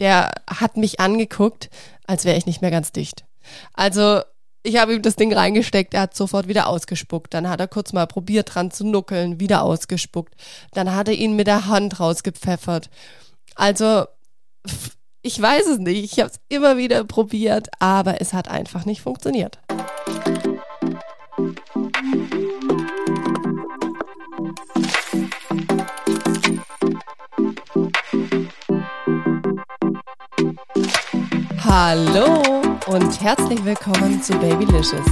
der 0.00 0.32
hat 0.48 0.76
mich 0.76 0.98
angeguckt, 0.98 1.70
als 2.06 2.24
wäre 2.24 2.36
ich 2.36 2.46
nicht 2.46 2.62
mehr 2.62 2.70
ganz 2.70 2.90
dicht. 2.92 3.24
Also 3.74 4.22
ich 4.62 4.76
habe 4.76 4.94
ihm 4.94 5.02
das 5.02 5.16
Ding 5.16 5.32
reingesteckt, 5.32 5.94
er 5.94 6.02
hat 6.02 6.16
sofort 6.16 6.48
wieder 6.48 6.66
ausgespuckt. 6.66 7.32
Dann 7.32 7.48
hat 7.48 7.60
er 7.60 7.68
kurz 7.68 7.92
mal 7.92 8.06
probiert 8.06 8.54
dran 8.54 8.70
zu 8.70 8.86
nuckeln, 8.86 9.40
wieder 9.40 9.62
ausgespuckt. 9.62 10.34
Dann 10.72 10.94
hat 10.94 11.08
er 11.08 11.14
ihn 11.14 11.36
mit 11.36 11.46
der 11.46 11.66
Hand 11.66 12.00
rausgepfeffert. 12.00 12.90
Also 13.54 14.04
ich 15.22 15.40
weiß 15.40 15.66
es 15.66 15.78
nicht. 15.78 16.04
Ich 16.04 16.20
habe 16.20 16.30
es 16.30 16.40
immer 16.48 16.76
wieder 16.76 17.04
probiert, 17.04 17.68
aber 17.78 18.20
es 18.20 18.32
hat 18.32 18.48
einfach 18.48 18.84
nicht 18.84 19.02
funktioniert. 19.02 19.58
Hallo 31.62 32.40
und 32.86 33.20
herzlich 33.20 33.62
willkommen 33.66 34.22
zu 34.22 34.32
Babylicious, 34.38 35.04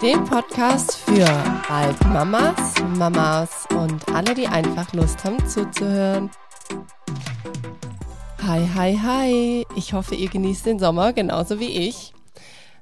dem 0.00 0.24
Podcast 0.24 0.96
für 0.96 1.26
bald 1.68 2.00
Mamas, 2.06 2.74
Mamas 2.96 3.66
und 3.76 4.08
alle, 4.08 4.34
die 4.34 4.46
einfach 4.46 4.90
Lust 4.94 5.22
haben 5.22 5.46
zuzuhören. 5.46 6.30
Hi, 8.42 8.66
hi, 8.74 8.98
hi. 9.02 9.66
Ich 9.76 9.92
hoffe, 9.92 10.14
ihr 10.14 10.30
genießt 10.30 10.64
den 10.64 10.78
Sommer 10.78 11.12
genauso 11.12 11.60
wie 11.60 11.88
ich. 11.88 12.14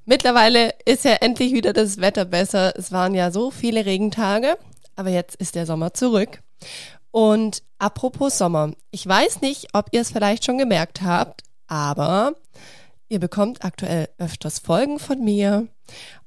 Mittlerweile 0.04 0.72
ist 0.84 1.04
ja 1.04 1.14
endlich 1.14 1.52
wieder 1.52 1.72
das 1.72 2.00
Wetter 2.00 2.24
besser. 2.24 2.72
Es 2.76 2.92
waren 2.92 3.14
ja 3.14 3.32
so 3.32 3.50
viele 3.50 3.86
Regentage, 3.86 4.56
aber 4.94 5.10
jetzt 5.10 5.34
ist 5.34 5.56
der 5.56 5.66
Sommer 5.66 5.94
zurück. 5.94 6.42
Und 7.10 7.64
apropos 7.80 8.38
Sommer, 8.38 8.70
ich 8.92 9.04
weiß 9.04 9.40
nicht, 9.40 9.74
ob 9.74 9.86
ihr 9.90 10.02
es 10.02 10.12
vielleicht 10.12 10.44
schon 10.44 10.58
gemerkt 10.58 11.02
habt, 11.02 11.42
aber 11.66 12.34
Ihr 13.12 13.18
bekommt 13.18 13.64
aktuell 13.64 14.08
öfters 14.18 14.60
Folgen 14.60 15.00
von 15.00 15.24
mir. 15.24 15.66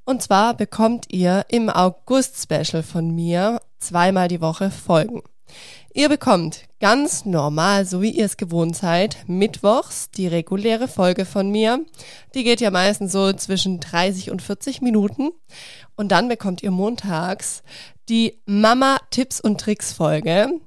Und 0.04 0.20
zwar 0.20 0.52
bekommt 0.52 1.06
ihr 1.10 1.46
im 1.48 1.70
August-Special 1.70 2.82
von 2.82 3.14
mir 3.14 3.62
zweimal 3.78 4.28
die 4.28 4.42
Woche 4.42 4.70
Folgen. 4.70 5.22
Ihr 5.94 6.10
bekommt 6.10 6.66
ganz 6.80 7.24
normal, 7.24 7.86
so 7.86 8.02
wie 8.02 8.10
ihr 8.10 8.26
es 8.26 8.36
gewohnt 8.36 8.76
seid, 8.76 9.16
mittwochs 9.26 10.10
die 10.10 10.26
reguläre 10.26 10.86
Folge 10.86 11.24
von 11.24 11.50
mir. 11.50 11.86
Die 12.34 12.44
geht 12.44 12.60
ja 12.60 12.70
meistens 12.70 13.12
so 13.12 13.32
zwischen 13.32 13.80
30 13.80 14.30
und 14.30 14.42
40 14.42 14.82
Minuten. 14.82 15.30
Und 15.96 16.12
dann 16.12 16.28
bekommt 16.28 16.62
ihr 16.62 16.70
montags 16.70 17.62
die 18.10 18.42
Mama 18.44 18.98
Tipps 19.08 19.40
und 19.40 19.58
Tricks 19.58 19.94
Folge. 19.94 20.60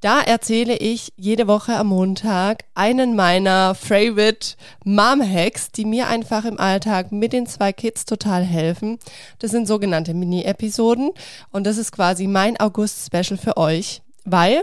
Da 0.00 0.22
erzähle 0.22 0.78
ich 0.78 1.12
jede 1.16 1.46
Woche 1.46 1.76
am 1.76 1.88
Montag 1.88 2.64
einen 2.74 3.14
meiner 3.14 3.74
Favorite 3.74 4.56
Mom 4.82 5.20
Hacks, 5.20 5.72
die 5.72 5.84
mir 5.84 6.08
einfach 6.08 6.46
im 6.46 6.58
Alltag 6.58 7.12
mit 7.12 7.34
den 7.34 7.46
zwei 7.46 7.74
Kids 7.74 8.06
total 8.06 8.42
helfen. 8.42 8.98
Das 9.40 9.50
sind 9.50 9.68
sogenannte 9.68 10.14
Mini-Episoden 10.14 11.10
und 11.50 11.64
das 11.66 11.76
ist 11.76 11.92
quasi 11.92 12.26
mein 12.26 12.58
August-Special 12.58 13.36
für 13.36 13.58
euch, 13.58 14.00
weil 14.24 14.62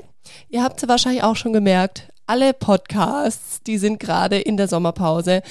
ihr 0.50 0.64
habt 0.64 0.82
es 0.82 0.90
wahrscheinlich 0.90 1.22
auch 1.22 1.36
schon 1.36 1.54
gemerkt, 1.54 2.12
alle 2.28 2.54
Podcasts, 2.54 3.64
die 3.64 3.78
sind 3.78 4.00
gerade 4.00 4.38
in 4.38 4.58
der 4.58 4.68
Sommerpause 4.68 5.42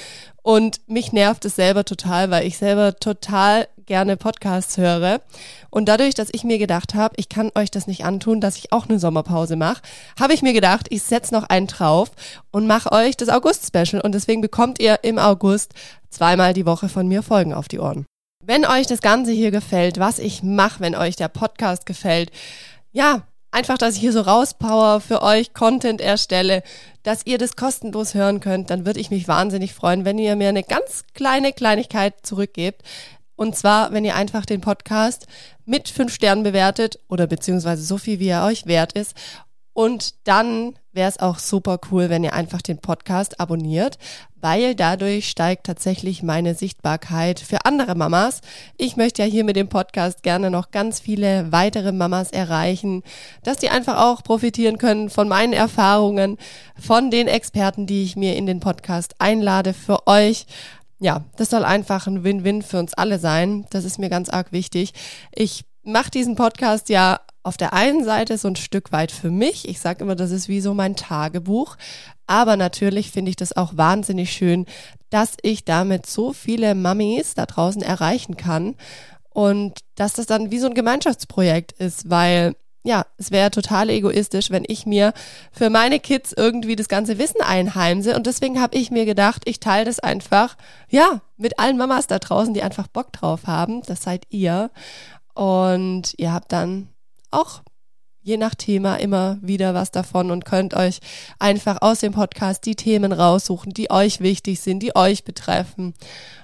und 0.43 0.79
mich 0.87 1.11
nervt 1.11 1.43
es 1.43 1.57
selber 1.57 1.83
total, 1.83 2.31
weil 2.31 2.47
ich 2.47 2.57
selber 2.57 2.97
total 2.97 3.67
gerne 3.85 4.15
Podcasts 4.15 4.77
höre. 4.77 5.19
Und 5.69 5.89
dadurch, 5.89 6.13
dass 6.13 6.29
ich 6.31 6.43
mir 6.43 6.59
gedacht 6.59 6.93
habe, 6.93 7.15
ich 7.17 7.29
kann 7.29 7.51
euch 7.55 7.71
das 7.71 7.87
nicht 7.87 8.05
antun, 8.05 8.39
dass 8.39 8.57
ich 8.57 8.71
auch 8.71 8.87
eine 8.87 8.99
Sommerpause 8.99 9.55
mache, 9.55 9.81
habe 10.19 10.33
ich 10.33 10.43
mir 10.43 10.53
gedacht, 10.53 10.87
ich 10.89 11.03
setze 11.03 11.33
noch 11.33 11.43
einen 11.43 11.67
drauf 11.67 12.11
und 12.51 12.67
mache 12.67 12.91
euch 12.91 13.17
das 13.17 13.29
August-Special. 13.29 14.01
Und 14.01 14.13
deswegen 14.13 14.41
bekommt 14.41 14.79
ihr 14.79 14.99
im 15.03 15.17
August 15.17 15.73
zweimal 16.09 16.53
die 16.53 16.65
Woche 16.65 16.89
von 16.89 17.07
mir 17.07 17.23
Folgen 17.23 17.53
auf 17.53 17.67
die 17.67 17.79
Ohren. 17.79 18.05
Wenn 18.43 18.65
euch 18.65 18.87
das 18.87 19.01
Ganze 19.01 19.31
hier 19.31 19.51
gefällt, 19.51 19.99
was 19.99 20.19
ich 20.19 20.43
mache, 20.43 20.79
wenn 20.79 20.95
euch 20.95 21.15
der 21.15 21.27
Podcast 21.27 21.85
gefällt, 21.85 22.31
ja, 22.91 23.23
einfach, 23.57 23.79
dass 23.79 23.95
ich 23.95 24.01
hier 24.01 24.11
so 24.11 24.21
rauspower 24.21 25.01
für 25.01 25.23
euch 25.23 25.51
Content 25.51 25.99
erstelle, 25.99 26.61
dass 27.01 27.25
ihr 27.25 27.39
das 27.39 27.55
kostenlos 27.55 28.13
hören 28.13 28.39
könnt, 28.39 28.69
dann 28.69 28.85
würde 28.85 28.99
ich 28.99 29.09
mich 29.09 29.27
wahnsinnig 29.27 29.73
freuen, 29.73 30.05
wenn 30.05 30.19
ihr 30.19 30.35
mir 30.35 30.49
eine 30.49 30.61
ganz 30.61 31.05
kleine 31.15 31.53
Kleinigkeit 31.53 32.13
zurückgebt. 32.21 32.83
Und 33.35 33.55
zwar, 33.55 33.91
wenn 33.93 34.05
ihr 34.05 34.15
einfach 34.15 34.45
den 34.45 34.61
Podcast 34.61 35.25
mit 35.65 35.89
fünf 35.89 36.13
Sternen 36.13 36.43
bewertet 36.43 36.99
oder 37.07 37.25
beziehungsweise 37.25 37.81
so 37.81 37.97
viel, 37.97 38.19
wie 38.19 38.27
er 38.27 38.45
euch 38.45 38.67
wert 38.67 38.93
ist 38.93 39.15
und 39.77 40.15
dann 40.23 40.73
wäre 40.91 41.07
es 41.07 41.19
auch 41.19 41.37
super 41.37 41.79
cool, 41.91 42.09
wenn 42.09 42.23
ihr 42.23 42.33
einfach 42.33 42.63
den 42.63 42.79
Podcast 42.79 43.39
abonniert, 43.39 43.99
weil 44.41 44.73
dadurch 44.73 45.29
steigt 45.29 45.67
tatsächlich 45.67 46.23
meine 46.23 46.55
Sichtbarkeit 46.55 47.39
für 47.39 47.63
andere 47.63 47.93
Mamas. 47.93 48.41
Ich 48.77 48.97
möchte 48.97 49.21
ja 49.21 49.27
hier 49.27 49.43
mit 49.43 49.55
dem 49.55 49.69
Podcast 49.69 50.23
gerne 50.23 50.49
noch 50.49 50.71
ganz 50.71 50.99
viele 50.99 51.51
weitere 51.51 51.91
Mamas 51.91 52.31
erreichen, 52.31 53.03
dass 53.43 53.57
die 53.57 53.69
einfach 53.69 53.99
auch 53.99 54.23
profitieren 54.23 54.79
können 54.79 55.11
von 55.11 55.27
meinen 55.27 55.53
Erfahrungen, 55.53 56.39
von 56.81 57.11
den 57.11 57.27
Experten, 57.27 57.85
die 57.85 58.03
ich 58.03 58.15
mir 58.15 58.35
in 58.35 58.47
den 58.47 58.59
Podcast 58.59 59.13
einlade 59.19 59.75
für 59.75 60.07
euch. 60.07 60.47
Ja, 60.97 61.23
das 61.35 61.51
soll 61.51 61.63
einfach 61.63 62.07
ein 62.07 62.23
Win-Win 62.23 62.63
für 62.63 62.79
uns 62.79 62.95
alle 62.95 63.19
sein. 63.19 63.67
Das 63.69 63.85
ist 63.85 63.99
mir 63.99 64.09
ganz 64.09 64.29
arg 64.29 64.51
wichtig. 64.51 64.95
Ich 65.35 65.65
mache 65.83 66.09
diesen 66.09 66.35
Podcast 66.35 66.89
ja 66.89 67.19
auf 67.47 67.55
der 67.55 67.71
einen 67.71 68.03
Seite 68.03 68.37
so 68.37 68.49
ein 68.49 68.57
Stück 68.57 68.91
weit 68.91 69.09
für 69.09 69.31
mich. 69.31 69.69
Ich 69.69 69.79
sage 69.79 70.03
immer, 70.03 70.15
das 70.15 70.31
ist 70.31 70.49
wie 70.49 70.59
so 70.59 70.73
mein 70.73 70.97
Tagebuch. 70.97 71.77
Aber 72.27 72.57
natürlich 72.57 73.09
finde 73.11 73.29
ich 73.29 73.37
das 73.37 73.55
auch 73.55 73.77
wahnsinnig 73.77 74.33
schön, 74.33 74.65
dass 75.09 75.37
ich 75.41 75.63
damit 75.63 76.05
so 76.05 76.33
viele 76.33 76.75
Mummies 76.75 77.35
da 77.35 77.45
draußen 77.45 77.81
erreichen 77.81 78.35
kann. 78.35 78.75
Und 79.29 79.79
dass 79.95 80.13
das 80.13 80.25
dann 80.25 80.51
wie 80.51 80.59
so 80.59 80.67
ein 80.67 80.73
Gemeinschaftsprojekt 80.73 81.71
ist, 81.71 82.09
weil 82.09 82.53
ja, 82.83 83.05
es 83.17 83.31
wäre 83.31 83.51
total 83.51 83.89
egoistisch, 83.89 84.49
wenn 84.49 84.63
ich 84.67 84.85
mir 84.85 85.13
für 85.51 85.69
meine 85.69 85.99
Kids 86.01 86.33
irgendwie 86.35 86.75
das 86.75 86.89
ganze 86.89 87.17
Wissen 87.17 87.41
einheimse. 87.41 88.15
Und 88.15 88.27
deswegen 88.27 88.61
habe 88.61 88.77
ich 88.77 88.91
mir 88.91 89.05
gedacht, 89.05 89.43
ich 89.45 89.61
teile 89.61 89.85
das 89.85 89.99
einfach, 89.99 90.57
ja, 90.89 91.21
mit 91.37 91.59
allen 91.59 91.77
Mamas 91.77 92.07
da 92.07 92.19
draußen, 92.19 92.53
die 92.53 92.63
einfach 92.63 92.87
Bock 92.87 93.13
drauf 93.13 93.47
haben. 93.47 93.83
Das 93.83 94.03
seid 94.03 94.25
ihr. 94.29 94.69
Und 95.33 96.13
ihr 96.17 96.33
habt 96.33 96.51
dann 96.51 96.89
auch 97.31 97.61
je 98.21 98.37
nach 98.37 98.55
Thema 98.55 98.95
immer 98.97 99.37
wieder 99.41 99.73
was 99.73 99.91
davon 99.91 100.31
und 100.31 100.43
könnt 100.43 100.73
euch 100.73 100.99
einfach 101.39 101.81
aus 101.81 101.99
dem 102.01 102.11
Podcast 102.11 102.65
die 102.65 102.75
Themen 102.75 103.13
raussuchen, 103.13 103.73
die 103.73 103.89
euch 103.89 104.19
wichtig 104.19 104.59
sind, 104.59 104.81
die 104.81 104.95
euch 104.95 105.23
betreffen. 105.23 105.93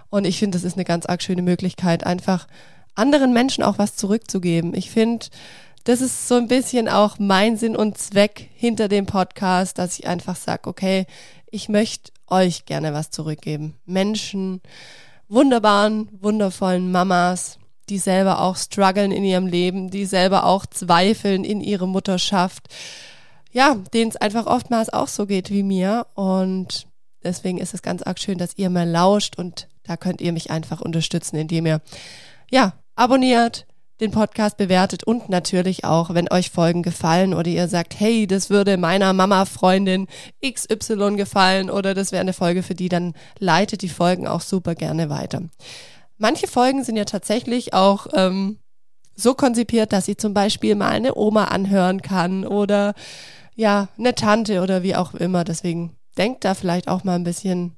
Und 0.09 0.25
ich 0.25 0.39
finde, 0.39 0.57
das 0.57 0.63
ist 0.63 0.75
eine 0.75 0.85
ganz 0.85 1.05
arg 1.05 1.21
schöne 1.21 1.41
Möglichkeit, 1.41 2.05
einfach 2.05 2.47
anderen 2.95 3.33
Menschen 3.33 3.63
auch 3.63 3.79
was 3.79 3.97
zurückzugeben. 3.97 4.73
Ich 4.73 4.91
finde, 4.91 5.25
das 5.83 5.99
ist 5.99 6.29
so 6.29 6.35
ein 6.35 6.47
bisschen 6.47 6.87
auch 6.87 7.19
mein 7.19 7.57
Sinn 7.57 7.75
und 7.75 7.97
Zweck 7.97 8.49
hinter 8.53 8.87
dem 8.87 9.05
Podcast, 9.05 9.77
dass 9.77 9.99
ich 9.99 10.07
einfach 10.07 10.37
sage, 10.37 10.69
okay, 10.69 11.05
ich 11.51 11.67
möchte 11.67 12.11
euch 12.27 12.65
gerne 12.65 12.93
was 12.93 13.11
zurückgeben. 13.11 13.75
Menschen, 13.85 14.61
wunderbaren, 15.27 16.07
wundervollen 16.21 16.91
Mamas, 16.91 17.59
die 17.93 17.99
selber 17.99 18.41
auch 18.41 18.57
strugglen 18.57 19.11
in 19.11 19.23
ihrem 19.23 19.45
Leben, 19.45 19.91
die 19.91 20.05
selber 20.05 20.45
auch 20.45 20.65
zweifeln 20.65 21.43
in 21.43 21.61
ihre 21.61 21.87
Mutterschaft. 21.87 22.67
Ja, 23.51 23.75
denen 23.93 24.09
es 24.09 24.17
einfach 24.17 24.47
oftmals 24.47 24.91
auch 24.91 25.07
so 25.07 25.27
geht 25.27 25.51
wie 25.51 25.61
mir. 25.61 26.07
Und 26.15 26.87
deswegen 27.23 27.59
ist 27.59 27.75
es 27.75 27.83
ganz 27.83 28.01
arg 28.01 28.17
schön, 28.17 28.39
dass 28.39 28.57
ihr 28.57 28.71
mir 28.71 28.85
lauscht 28.85 29.37
und 29.37 29.67
da 29.83 29.95
könnt 29.95 30.21
ihr 30.21 30.33
mich 30.33 30.49
einfach 30.49 30.81
unterstützen, 30.81 31.35
indem 31.35 31.67
ihr, 31.67 31.81
ja, 32.49 32.73
abonniert, 32.95 33.67
den 33.99 34.09
Podcast 34.09 34.57
bewertet 34.57 35.03
und 35.03 35.29
natürlich 35.29 35.85
auch, 35.85 36.15
wenn 36.15 36.31
euch 36.31 36.49
Folgen 36.49 36.81
gefallen 36.81 37.35
oder 37.35 37.51
ihr 37.51 37.67
sagt, 37.67 37.99
hey, 37.99 38.25
das 38.25 38.49
würde 38.49 38.77
meiner 38.77 39.13
Mama-Freundin 39.13 40.07
XY 40.43 41.15
gefallen 41.15 41.69
oder 41.69 41.93
das 41.93 42.11
wäre 42.11 42.21
eine 42.21 42.33
Folge 42.33 42.63
für 42.63 42.73
die, 42.73 42.89
dann 42.89 43.13
leitet 43.37 43.83
die 43.83 43.89
Folgen 43.89 44.27
auch 44.27 44.41
super 44.41 44.73
gerne 44.73 45.11
weiter. 45.11 45.43
Manche 46.17 46.47
Folgen 46.47 46.83
sind 46.83 46.95
ja 46.95 47.05
tatsächlich 47.05 47.73
auch 47.73 48.07
ähm, 48.13 48.59
so 49.15 49.33
konzipiert, 49.33 49.93
dass 49.93 50.05
sie 50.05 50.17
zum 50.17 50.33
Beispiel 50.33 50.75
mal 50.75 50.89
eine 50.89 51.15
Oma 51.15 51.45
anhören 51.45 52.01
kann 52.01 52.45
oder 52.45 52.93
ja, 53.55 53.89
eine 53.97 54.15
Tante 54.15 54.61
oder 54.61 54.83
wie 54.83 54.95
auch 54.95 55.13
immer. 55.13 55.43
Deswegen 55.43 55.95
denkt 56.17 56.45
da 56.45 56.53
vielleicht 56.53 56.87
auch 56.87 57.03
mal 57.03 57.15
ein 57.15 57.23
bisschen 57.23 57.75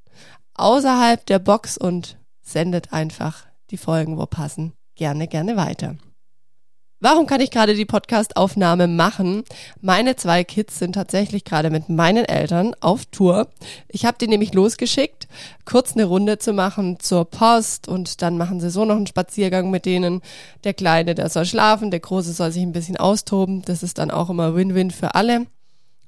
außerhalb 0.54 1.26
der 1.26 1.40
Box 1.40 1.78
und 1.78 2.18
sendet 2.42 2.94
einfach 2.94 3.46
die 3.72 3.78
Folgen, 3.78 4.18
wo 4.18 4.26
passen, 4.26 4.74
gerne, 4.96 5.28
gerne 5.28 5.58
weiter. 5.58 5.96
Warum 7.06 7.28
kann 7.28 7.40
ich 7.40 7.52
gerade 7.52 7.76
die 7.76 7.86
Podcast-Aufnahme 7.86 8.88
machen? 8.88 9.44
Meine 9.80 10.16
zwei 10.16 10.44
Kids 10.44 10.80
sind 10.80 10.94
tatsächlich 10.94 11.44
gerade 11.44 11.70
mit 11.70 11.88
meinen 11.88 12.26
Eltern 12.26 12.76
auf 12.80 13.06
Tour. 13.06 13.48
Ich 13.88 14.06
habe 14.06 14.18
die 14.20 14.28
nämlich 14.28 14.56
losgeschickt, 14.56 15.28
kurz 15.66 15.94
eine 15.94 16.06
Runde 16.06 16.40
zu 16.40 16.52
machen 16.52 17.00
zur 17.00 17.26
Post 17.26 17.88
und 17.88 18.24
dann 18.24 18.40
machen 18.40 18.60
sie 18.60 18.72
so 18.72 18.86
noch 18.86 18.96
einen 18.96 19.06
Spaziergang 19.06 19.70
mit 19.70 19.86
denen. 19.86 20.24
Der 20.64 20.74
Kleine, 20.74 21.14
der 21.14 21.30
soll 21.30 21.46
schlafen, 21.46 21.92
der 21.92 22.00
Große 22.00 22.34
soll 22.34 22.52
sich 22.52 22.64
ein 22.64 22.74
bisschen 22.74 22.98
austoben. 22.98 23.62
Das 23.62 23.84
ist 23.84 24.00
dann 24.00 24.10
auch 24.10 24.32
immer 24.32 24.56
Win-Win 24.56 24.90
für 24.90 25.14
alle. 25.14 25.46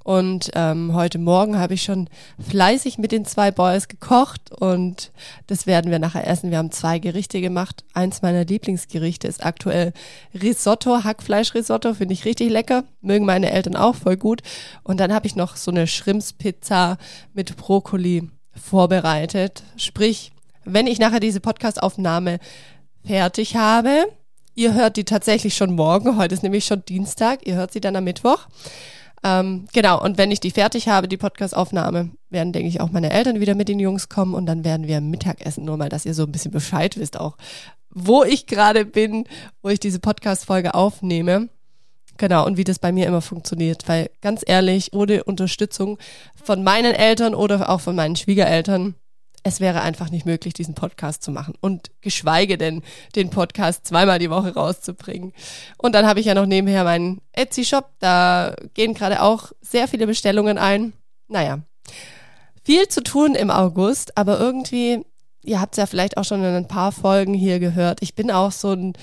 Und 0.07 0.51
ähm, 0.55 0.93
heute 0.93 1.17
Morgen 1.19 1.59
habe 1.59 1.73
ich 1.73 1.83
schon 1.83 2.09
fleißig 2.39 2.97
mit 2.97 3.11
den 3.11 3.25
zwei 3.25 3.51
Boys 3.51 3.89
gekocht 3.89 4.53
und 4.57 5.11
das 5.47 5.67
werden 5.67 5.91
wir 5.91 5.99
nachher 5.99 6.25
essen. 6.25 6.49
Wir 6.49 6.59
haben 6.59 6.71
zwei 6.71 6.97
Gerichte 6.97 7.41
gemacht. 7.41 7.83
Eins 7.93 8.21
meiner 8.21 8.45
Lieblingsgerichte 8.45 9.27
ist 9.27 9.45
aktuell 9.45 9.91
Risotto, 10.33 11.03
Hackfleischrisotto, 11.03 11.93
finde 11.93 12.13
ich 12.13 12.23
richtig 12.23 12.49
lecker. 12.49 12.85
Mögen 13.01 13.25
meine 13.25 13.51
Eltern 13.51 13.75
auch 13.75 13.95
voll 13.95 14.15
gut. 14.15 14.43
Und 14.81 15.01
dann 15.01 15.11
habe 15.11 15.27
ich 15.27 15.35
noch 15.35 15.57
so 15.57 15.71
eine 15.71 15.87
Schrimpspizza 15.87 16.97
mit 17.33 17.57
Brokkoli 17.57 18.29
vorbereitet. 18.55 19.63
Sprich, 19.75 20.31
wenn 20.63 20.87
ich 20.87 20.99
nachher 20.99 21.19
diese 21.19 21.41
Podcastaufnahme 21.41 22.39
fertig 23.05 23.57
habe, 23.57 24.05
ihr 24.55 24.73
hört 24.73 24.95
die 24.95 25.03
tatsächlich 25.03 25.57
schon 25.57 25.75
morgen. 25.75 26.15
Heute 26.15 26.33
ist 26.33 26.43
nämlich 26.43 26.63
schon 26.63 26.85
Dienstag. 26.85 27.45
Ihr 27.45 27.55
hört 27.55 27.73
sie 27.73 27.81
dann 27.81 27.97
am 27.97 28.05
Mittwoch. 28.05 28.47
Ähm, 29.27 29.67
genau, 29.73 30.01
und 30.01 30.17
wenn 30.17 30.31
ich 30.31 30.39
die 30.39 30.51
fertig 30.51 30.87
habe, 30.87 31.09
die 31.09 31.17
Podcastaufnahme, 31.17 32.11
werden, 32.29 32.53
denke 32.53 32.69
ich, 32.69 32.79
auch 32.79 32.91
meine 32.91 33.11
Eltern 33.11 33.41
wieder 33.41 33.55
mit 33.55 33.67
den 33.67 33.79
Jungs 33.79 34.07
kommen 34.07 34.33
und 34.33 34.45
dann 34.45 34.63
werden 34.63 34.87
wir 34.87 35.01
Mittag 35.01 35.45
essen, 35.45 35.65
nur 35.65 35.75
mal, 35.75 35.89
dass 35.89 36.05
ihr 36.05 36.13
so 36.13 36.23
ein 36.23 36.31
bisschen 36.31 36.51
Bescheid 36.51 36.97
wisst 36.97 37.19
auch, 37.19 37.35
wo 37.89 38.23
ich 38.23 38.45
gerade 38.45 38.85
bin, 38.85 39.25
wo 39.61 39.67
ich 39.69 39.81
diese 39.81 39.99
Podcast-Folge 39.99 40.73
aufnehme. 40.73 41.49
Genau, 42.17 42.45
und 42.45 42.57
wie 42.57 42.63
das 42.63 42.79
bei 42.79 42.93
mir 42.93 43.05
immer 43.05 43.21
funktioniert, 43.21 43.87
weil 43.87 44.09
ganz 44.21 44.43
ehrlich, 44.45 44.93
ohne 44.93 45.25
Unterstützung 45.25 45.97
von 46.41 46.63
meinen 46.63 46.93
Eltern 46.93 47.35
oder 47.35 47.69
auch 47.69 47.81
von 47.81 47.95
meinen 47.95 48.15
Schwiegereltern 48.15 48.95
es 49.43 49.59
wäre 49.59 49.81
einfach 49.81 50.09
nicht 50.09 50.25
möglich, 50.25 50.53
diesen 50.53 50.75
Podcast 50.75 51.23
zu 51.23 51.31
machen 51.31 51.53
und 51.61 51.91
geschweige 52.01 52.57
denn 52.57 52.83
den 53.15 53.29
Podcast 53.29 53.85
zweimal 53.87 54.19
die 54.19 54.29
Woche 54.29 54.53
rauszubringen. 54.53 55.33
Und 55.77 55.93
dann 55.93 56.05
habe 56.05 56.19
ich 56.19 56.25
ja 56.25 56.33
noch 56.33 56.45
nebenher 56.45 56.83
meinen 56.83 57.21
Etsy-Shop, 57.31 57.91
da 57.99 58.55
gehen 58.73 58.93
gerade 58.93 59.21
auch 59.21 59.51
sehr 59.61 59.87
viele 59.87 60.07
Bestellungen 60.07 60.57
ein. 60.57 60.93
Naja, 61.27 61.59
viel 62.63 62.87
zu 62.87 63.01
tun 63.01 63.35
im 63.35 63.49
August, 63.49 64.17
aber 64.17 64.39
irgendwie, 64.39 65.05
ihr 65.43 65.61
habt 65.61 65.73
es 65.73 65.77
ja 65.77 65.85
vielleicht 65.85 66.17
auch 66.17 66.25
schon 66.25 66.43
in 66.43 66.53
ein 66.53 66.67
paar 66.67 66.91
Folgen 66.91 67.33
hier 67.33 67.59
gehört, 67.59 68.01
ich 68.01 68.15
bin 68.15 68.31
auch 68.31 68.51
so 68.51 68.73
ein 68.73 68.93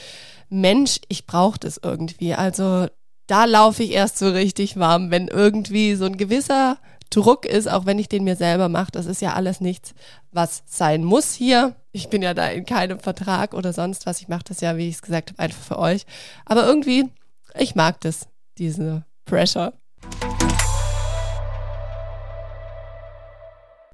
Mensch, 0.50 1.00
ich 1.08 1.26
brauche 1.26 1.58
das 1.58 1.80
irgendwie. 1.82 2.34
Also 2.34 2.86
da 3.26 3.46
laufe 3.46 3.82
ich 3.82 3.92
erst 3.92 4.18
so 4.18 4.28
richtig 4.28 4.78
warm, 4.78 5.10
wenn 5.10 5.28
irgendwie 5.28 5.94
so 5.94 6.04
ein 6.04 6.16
gewisser 6.16 6.78
Druck 7.14 7.46
ist, 7.46 7.68
auch 7.70 7.86
wenn 7.86 8.00
ich 8.00 8.08
den 8.08 8.24
mir 8.24 8.34
selber 8.34 8.68
mache. 8.68 8.90
Das 8.90 9.06
ist 9.06 9.22
ja 9.22 9.34
alles 9.34 9.60
nichts, 9.60 9.94
was 10.32 10.64
sein 10.66 11.04
muss 11.04 11.32
hier. 11.32 11.76
Ich 11.92 12.08
bin 12.08 12.22
ja 12.22 12.34
da 12.34 12.48
in 12.48 12.66
keinem 12.66 12.98
Vertrag 12.98 13.54
oder 13.54 13.72
sonst 13.72 14.04
was. 14.04 14.20
Ich 14.20 14.26
mache 14.26 14.42
das 14.48 14.60
ja, 14.60 14.76
wie 14.76 14.88
ich 14.88 14.96
es 14.96 15.02
gesagt 15.02 15.30
habe, 15.30 15.38
einfach 15.38 15.62
für 15.62 15.78
euch. 15.78 16.06
Aber 16.44 16.66
irgendwie, 16.66 17.08
ich 17.56 17.76
mag 17.76 18.00
das, 18.00 18.26
diese 18.58 19.04
Pressure. 19.26 19.72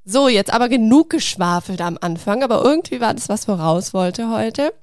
So, 0.03 0.27
jetzt 0.27 0.51
aber 0.51 0.67
genug 0.67 1.11
geschwafelt 1.11 1.79
am 1.79 1.99
Anfang, 2.01 2.41
aber 2.41 2.63
irgendwie 2.63 3.01
war 3.01 3.13
das, 3.13 3.29
was 3.29 3.45
voraus 3.45 3.93
wollte 3.93 4.31
heute. 4.31 4.73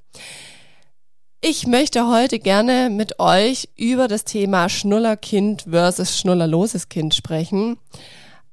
Ich 1.41 1.67
möchte 1.67 2.07
heute 2.07 2.39
gerne 2.39 2.89
mit 2.89 3.19
euch 3.19 3.67
über 3.75 4.07
das 4.07 4.23
Thema 4.23 4.69
Schnullerkind 4.69 5.63
versus 5.69 6.17
schnullerloses 6.17 6.87
Kind 6.87 7.15
sprechen 7.15 7.77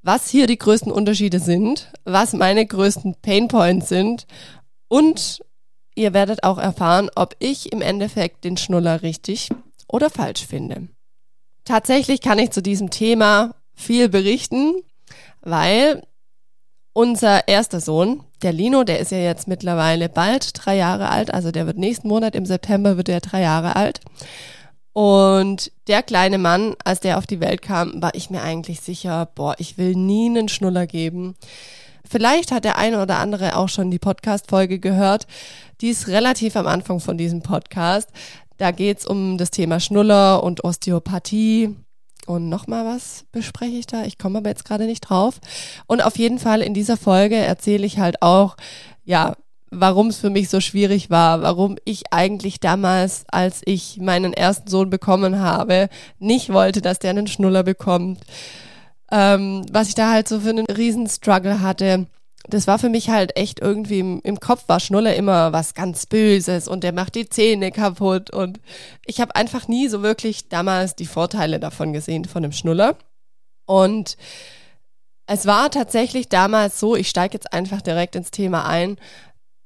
was 0.07 0.29
hier 0.29 0.47
die 0.47 0.57
größten 0.57 0.93
Unterschiede 0.93 1.41
sind, 1.41 1.91
was 2.05 2.33
meine 2.33 2.65
größten 2.65 3.17
Painpoints 3.23 3.89
sind 3.89 4.27
und 4.87 5.41
ihr 5.97 6.15
werdet 6.15 6.45
auch 6.45 6.59
erfahren, 6.59 7.11
ob 7.17 7.35
ich 7.41 7.73
im 7.73 7.83
Endeffekt 7.83 8.45
den 8.45 8.57
Schnuller 8.57 9.03
richtig 9.03 9.49
oder 9.89 10.09
falsch 10.09 10.47
finde. 10.47 10.87
Tatsächlich 11.65 12.21
kann 12.21 12.39
ich 12.39 12.53
zu 12.53 12.63
diesem 12.63 12.91
Thema 12.91 13.57
viel 13.75 14.09
berichten, 14.09 14.75
weil 15.41 16.05
unser 16.93 17.49
erster 17.49 17.81
Sohn, 17.81 18.23
der 18.43 18.53
Lino, 18.53 18.85
der 18.85 19.01
ist 19.01 19.11
ja 19.11 19.19
jetzt 19.19 19.49
mittlerweile 19.49 20.09
bald 20.09 20.53
drei 20.55 20.77
Jahre 20.77 21.09
alt, 21.09 21.35
also 21.35 21.51
der 21.51 21.67
wird 21.67 21.79
nächsten 21.79 22.07
Monat 22.07 22.37
im 22.37 22.47
September 22.47 22.97
wird 22.97 23.09
er 23.09 23.21
drei 23.21 23.43
Jahre 23.43 23.75
alt. 23.75 24.01
Und 24.97 25.73
der 25.89 26.03
kleine 26.03 26.39
Mann, 26.39 26.75
als 26.83 27.01
der 27.01 27.19
auf 27.19 27.27
die 27.27 27.41
Welt 27.41 27.61
kam, 27.61 28.01
war 28.01 28.15
ich 28.15 28.31
mir 28.31 28.41
eigentlich 28.41 28.81
sicher, 28.81 29.29
boah, 29.35 29.55
ich 29.59 29.77
will 29.77 29.95
nie 29.95 30.31
einen 30.31 30.49
Schnuller 30.49 30.87
geben. 30.87 31.35
Vielleicht 32.09 32.51
hat 32.51 32.65
der 32.65 32.79
eine 32.79 33.03
oder 33.03 33.19
andere 33.19 33.57
auch 33.57 33.69
schon 33.69 33.91
die 33.91 33.99
Podcast-Folge 33.99 34.79
gehört. 34.79 35.27
Die 35.83 35.91
ist 35.91 36.09
relativ 36.09 36.57
am 36.57 36.67
Anfang 36.67 37.01
von 37.01 37.19
diesem 37.19 37.43
Podcast. 37.43 38.09
Da 38.57 38.71
geht's 38.71 39.07
um 39.07 39.37
das 39.37 39.51
Thema 39.51 39.81
Schnuller 39.81 40.43
und 40.43 40.65
Osteopathie. 40.65 41.77
Und 42.25 42.49
nochmal 42.49 42.87
was 42.87 43.27
bespreche 43.33 43.77
ich 43.77 43.87
da? 43.87 44.05
Ich 44.05 44.17
komme 44.17 44.39
aber 44.39 44.49
jetzt 44.49 44.65
gerade 44.65 44.87
nicht 44.87 45.03
drauf. 45.03 45.41
Und 45.87 46.03
auf 46.03 46.17
jeden 46.17 46.39
Fall 46.39 46.63
in 46.63 46.73
dieser 46.73 46.97
Folge 46.97 47.37
erzähle 47.37 47.85
ich 47.85 47.99
halt 47.99 48.23
auch, 48.23 48.57
ja, 49.05 49.37
warum 49.71 50.09
es 50.09 50.19
für 50.19 50.31
mich 50.31 50.49
so 50.49 50.61
schwierig 50.61 51.11
war, 51.11 51.43
warum 51.43 51.77
ich 51.85 52.13
eigentlich 52.13 52.61
damals, 52.61 53.25
als 53.29 53.63
ich 53.65 53.99
meinen 53.99 54.33
ersten 54.33 54.69
Sohn 54.69 54.91
bekommen 54.91 55.41
habe, 55.41 55.89
nicht 56.19 56.53
wollte, 56.53 56.81
dass 56.81 56.99
der 56.99 57.11
einen 57.11 57.27
Schnuller 57.27 57.63
bekommt. 57.63 58.21
Ähm, 59.11 59.65
was 59.71 59.89
ich 59.89 59.95
da 59.95 60.13
halt 60.13 60.29
so 60.29 60.41
für 60.41 60.51
einen 60.51 60.67
Riesenstruggle 60.67 61.61
hatte. 61.61 62.07
Das 62.49 62.69
war 62.69 62.79
für 62.79 62.89
mich 62.89 63.11
halt 63.11 63.37
echt 63.37 63.61
irgendwie 63.61 63.99
im, 63.99 64.21
im 64.23 64.39
Kopf 64.39 64.65
war 64.69 64.79
Schnuller 64.79 65.17
immer 65.17 65.53
was 65.53 65.75
ganz 65.75 66.07
Böses 66.07 66.69
und 66.69 66.85
der 66.85 66.93
macht 66.93 67.17
die 67.17 67.29
Zähne 67.29 67.73
kaputt 67.73 68.31
und 68.31 68.61
ich 69.05 69.21
habe 69.21 69.35
einfach 69.35 69.67
nie 69.67 69.89
so 69.89 70.03
wirklich 70.03 70.49
damals 70.49 70.95
die 70.95 71.07
Vorteile 71.07 71.59
davon 71.59 71.93
gesehen 71.93 72.25
von 72.25 72.45
dem 72.45 72.53
Schnuller. 72.53 72.97
Und 73.65 74.17
es 75.27 75.47
war 75.47 75.71
tatsächlich 75.73 76.29
damals 76.29 76.79
so, 76.79 76.95
ich 76.95 77.09
steige 77.09 77.35
jetzt 77.35 77.53
einfach 77.53 77.83
direkt 77.83 78.15
ins 78.15 78.31
Thema 78.31 78.65
ein, 78.67 78.97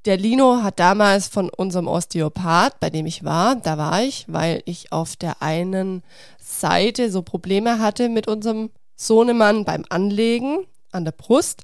der 0.04 0.16
Lino 0.16 0.62
hat 0.62 0.80
damals 0.80 1.28
von 1.28 1.50
unserem 1.50 1.86
Osteopath, 1.86 2.80
bei 2.80 2.90
dem 2.90 3.06
ich 3.06 3.24
war, 3.24 3.56
da 3.56 3.76
war 3.76 4.02
ich, 4.02 4.24
weil 4.28 4.62
ich 4.64 4.92
auf 4.92 5.16
der 5.16 5.42
einen 5.42 6.02
Seite 6.38 7.10
so 7.10 7.22
Probleme 7.22 7.78
hatte 7.78 8.08
mit 8.08 8.26
unserem 8.26 8.70
Sohnemann 8.96 9.64
beim 9.64 9.84
Anlegen 9.88 10.66
an 10.92 11.04
der 11.04 11.12
Brust. 11.12 11.62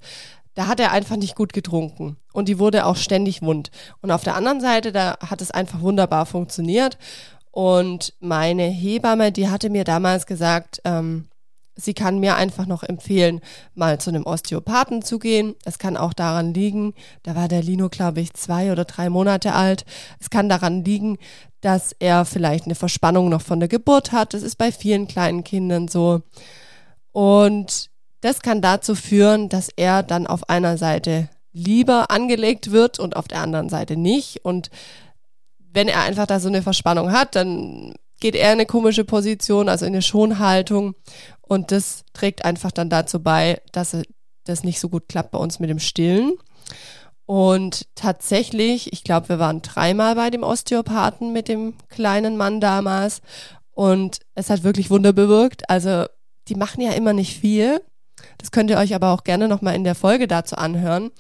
Da 0.55 0.67
hat 0.67 0.81
er 0.81 0.93
einfach 0.93 1.17
nicht 1.17 1.35
gut 1.35 1.53
getrunken 1.53 2.17
und 2.33 2.49
die 2.49 2.59
wurde 2.59 2.87
auch 2.87 2.97
ständig 2.97 3.43
wund. 3.43 3.71
Und 4.01 4.11
auf 4.11 4.25
der 4.25 4.37
anderen 4.37 4.61
Seite, 4.61 4.93
da 4.93 5.19
hat 5.21 5.41
es 5.43 5.51
einfach 5.51 5.81
wunderbar 5.81 6.25
funktioniert. 6.27 6.99
Und 7.51 8.15
meine 8.21 8.65
Hebamme, 8.65 9.33
die 9.33 9.49
hatte 9.49 9.71
mir 9.71 9.85
damals 9.85 10.27
gesagt, 10.27 10.81
ähm, 10.85 11.29
Sie 11.77 11.93
kann 11.93 12.19
mir 12.19 12.37
einfach 12.37 12.67
noch 12.67 12.83
empfehlen, 12.83 13.41
mal 13.75 14.01
zu 14.01 14.09
einem 14.09 14.25
Osteopathen 14.25 15.03
zu 15.03 15.19
gehen. 15.19 15.55
Es 15.65 15.79
kann 15.79 15.99
auch 15.99 16.15
daran 16.15 16.55
liegen, 16.55 16.95
da 17.23 17.37
war 17.37 17.49
der 17.49 17.63
Lino, 17.63 17.91
glaube 17.91 18.21
ich, 18.21 18.33
zwei 18.33 18.73
oder 18.73 18.87
drei 18.87 19.11
Monate 19.11 19.53
alt. 19.53 19.85
Es 20.19 20.31
kann 20.31 20.49
daran 20.49 20.85
liegen, 20.85 21.19
dass 21.61 21.93
er 21.99 22.25
vielleicht 22.25 22.65
eine 22.65 22.75
Verspannung 22.75 23.29
noch 23.29 23.43
von 23.43 23.61
der 23.61 23.69
Geburt 23.69 24.13
hat. 24.13 24.33
Das 24.33 24.43
ist 24.43 24.57
bei 24.57 24.73
vielen 24.73 25.07
kleinen 25.07 25.45
Kindern 25.45 25.87
so. 25.87 26.23
Und 27.13 27.91
das 28.23 28.41
kann 28.41 28.63
dazu 28.63 28.95
führen, 28.95 29.51
dass 29.51 29.69
er 29.69 30.03
dann 30.03 30.27
auf 30.27 30.49
einer 30.49 30.79
Seite 30.79 31.29
lieber 31.53 32.11
angelegt 32.11 32.71
wird 32.71 32.99
und 32.99 33.17
auf 33.17 33.29
der 33.29 33.41
anderen 33.41 33.69
Seite 33.69 33.97
nicht. 33.97 34.45
Und 34.45 34.71
wenn 35.59 35.89
er 35.89 36.03
einfach 36.03 36.27
da 36.27 36.41
so 36.41 36.49
eine 36.49 36.63
Verspannung 36.63 37.13
hat, 37.13 37.35
dann 37.35 37.95
geht 38.21 38.35
er 38.35 38.49
in 38.49 38.59
eine 38.59 38.67
komische 38.67 39.05
Position, 39.05 39.69
also 39.69 39.85
in 39.85 39.93
eine 39.93 40.03
Schonhaltung. 40.03 40.95
Und 41.43 41.71
das 41.71 42.05
trägt 42.13 42.45
einfach 42.45 42.73
dann 42.73 42.91
dazu 42.91 43.23
bei, 43.23 43.61
dass 43.73 43.97
das 44.45 44.65
nicht 44.65 44.81
so 44.81 44.89
gut 44.89 45.09
klappt 45.09 45.33
bei 45.33 45.39
uns 45.39 45.59
mit 45.59 45.71
dem 45.71 45.79
Stillen. 45.79 46.35
Und 47.27 47.87
tatsächlich, 47.97 48.93
ich 48.93 49.03
glaube, 49.03 49.29
wir 49.29 49.39
waren 49.39 49.61
dreimal 49.61 50.15
bei 50.15 50.31
dem 50.31 50.45
Osteopathen 50.45 51.33
mit 51.33 51.49
dem 51.49 51.75
kleinen 51.89 52.37
Mann 52.37 52.61
damals. 52.61 53.21
Und 53.73 54.21
es 54.35 54.49
hat 54.49 54.63
wirklich 54.63 54.91
Wunder 54.91 55.13
bewirkt. 55.13 55.69
Also, 55.69 56.07
die 56.49 56.55
machen 56.55 56.81
ja 56.81 56.93
immer 56.93 57.13
nicht 57.13 57.39
viel. 57.39 57.83
Das 58.39 58.53
könnt 58.53 58.71
ihr 58.71 58.79
euch 58.79 58.95
aber 58.95 59.13
auch 59.13 59.25
gerne 59.25 59.49
nochmal 59.49 59.75
in 59.75 59.85
der 59.85 59.97
Folge 59.97 60.29
dazu 60.29 60.57
anhören. 60.57 61.11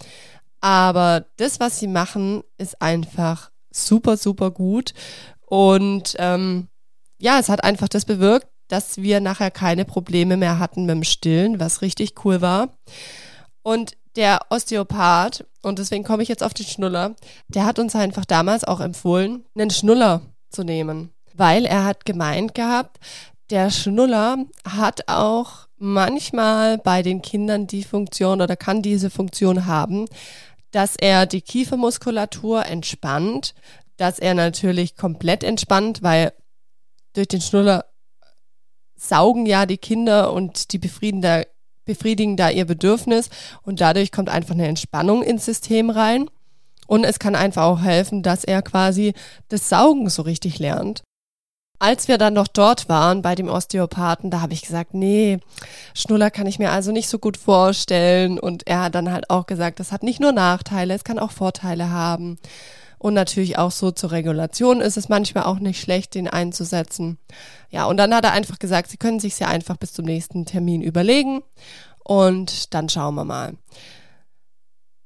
Aber 0.61 1.26
das, 1.37 1.61
was 1.61 1.79
sie 1.79 1.88
machen, 1.88 2.43
ist 2.57 2.81
einfach 2.81 3.50
super, 3.71 4.17
super 4.17 4.50
gut. 4.53 4.95
Und 5.47 6.15
ähm, 6.19 6.69
ja, 7.19 7.39
es 7.39 7.49
hat 7.49 7.65
einfach 7.65 7.89
das 7.89 8.05
bewirkt, 8.05 8.49
dass 8.69 8.99
wir 8.99 9.21
nachher 9.21 9.51
keine 9.51 9.85
Probleme 9.85 10.37
mehr 10.37 10.59
hatten 10.59 10.87
mit 10.87 10.97
dem 10.97 11.05
Stillen, 11.05 11.61
was 11.61 11.83
richtig 11.83 12.25
cool 12.25 12.41
war. 12.41 12.71
Und 13.63 13.97
der 14.17 14.41
Osteopath, 14.51 15.45
und 15.63 15.79
deswegen 15.79 16.05
komme 16.05 16.23
ich 16.23 16.29
jetzt 16.29 16.43
auf 16.43 16.55
den 16.55 16.67
Schnuller, 16.67 17.15
der 17.49 17.65
hat 17.65 17.79
uns 17.79 17.95
einfach 17.95 18.25
damals 18.25 18.65
auch 18.65 18.81
empfohlen, 18.81 19.45
einen 19.55 19.71
Schnuller 19.71 20.23
zu 20.51 20.65
nehmen. 20.65 21.11
Weil 21.35 21.65
er 21.67 21.85
hat 21.85 22.07
gemeint 22.07 22.55
gehabt, 22.55 22.99
der 23.51 23.71
Schnuller 23.71 24.39
hat 24.67 25.09
auch 25.09 25.67
manchmal 25.79 26.79
bei 26.79 27.03
den 27.03 27.23
Kindern 27.23 27.67
die 27.67 27.85
Funktion 27.85 28.41
oder 28.41 28.57
kann 28.57 28.83
diese 28.83 29.11
Funktion 29.11 29.67
haben, 29.67 30.07
dass 30.71 30.97
er 30.97 31.27
die 31.27 31.43
Kiefermuskulatur 31.43 32.67
entspannt, 32.67 33.55
dass 33.97 34.19
er 34.19 34.35
natürlich 34.35 34.97
komplett 34.97 35.45
entspannt, 35.45 36.03
weil 36.03 36.33
durch 37.17 37.29
den 37.29 37.41
Schnuller 37.41 37.87
saugen 38.97 39.47
ja 39.47 39.67
die 39.67 39.79
Kinder 39.79 40.33
und 40.33 40.73
die 40.73 40.79
befriedigen 40.79 41.23
da, 41.23 41.43
befriedigen 41.85 42.37
da 42.37 42.51
ihr 42.51 42.65
Bedürfnis 42.65 43.31
und 43.63 43.81
dadurch 43.81 44.13
kommt 44.13 44.29
einfach 44.29 44.55
eine 44.55 44.67
Entspannung 44.67 45.23
ins 45.23 45.45
System 45.45 45.91
rein. 45.91 46.29
Und 46.87 47.05
es 47.05 47.19
kann 47.19 47.35
einfach 47.35 47.65
auch 47.65 47.83
helfen, 47.83 48.23
dass 48.23 48.45
er 48.45 48.63
quasi 48.63 49.13
das 49.49 49.69
Saugen 49.69 50.09
so 50.09 50.23
richtig 50.23 50.61
lernt. 50.61 51.03
Als 51.79 52.09
wir 52.09 52.17
dann 52.17 52.35
noch 52.35 52.49
dort 52.49 52.89
waren 52.89 53.23
bei 53.23 53.35
dem 53.35 53.49
Osteopathen, 53.49 54.31
da 54.31 54.41
habe 54.41 54.55
ich 54.55 54.63
gesagt, 54.63 54.95
nee, 54.95 55.39
Schnuller 55.95 56.31
kann 56.31 56.47
ich 56.47 56.59
mir 56.59 56.71
also 56.71 56.93
nicht 56.93 57.09
so 57.09 57.19
gut 57.19 57.37
vorstellen. 57.37 58.39
Und 58.39 58.67
er 58.67 58.83
hat 58.83 58.95
dann 58.95 59.13
halt 59.13 59.31
auch 59.31 59.47
gesagt, 59.47 59.81
das 59.81 59.93
hat 59.93 60.03
nicht 60.03 60.21
nur 60.21 60.33
Nachteile, 60.33 60.95
es 60.95 61.05
kann 61.05 61.19
auch 61.19 61.33
Vorteile 61.33 61.91
haben. 61.91 62.39
Und 62.99 63.15
natürlich 63.15 63.59
auch 63.59 63.71
so 63.71 63.91
zur 63.91 64.12
Regulation 64.12 64.81
ist 64.81 64.97
es 64.97 65.09
manchmal 65.09 65.45
auch 65.45 65.59
nicht 65.59 65.81
schlecht, 65.81 66.15
den 66.15 66.29
einzusetzen. 66.29 67.19
Ja, 67.71 67.85
und 67.87 67.99
dann 67.99 68.15
hat 68.15 68.25
er 68.25 68.33
einfach 68.33 68.59
gesagt, 68.59 68.91
Sie 68.91 68.97
können 68.97 69.21
sich 69.21 69.38
ja 69.38 69.49
einfach 69.49 69.76
bis 69.76 69.93
zum 69.93 70.07
nächsten 70.07 70.47
Termin 70.47 70.83
überlegen 70.83 71.43
und 72.05 72.73
dann 72.73 72.88
schauen 72.88 73.15
wir 73.15 73.25
mal. 73.25 73.55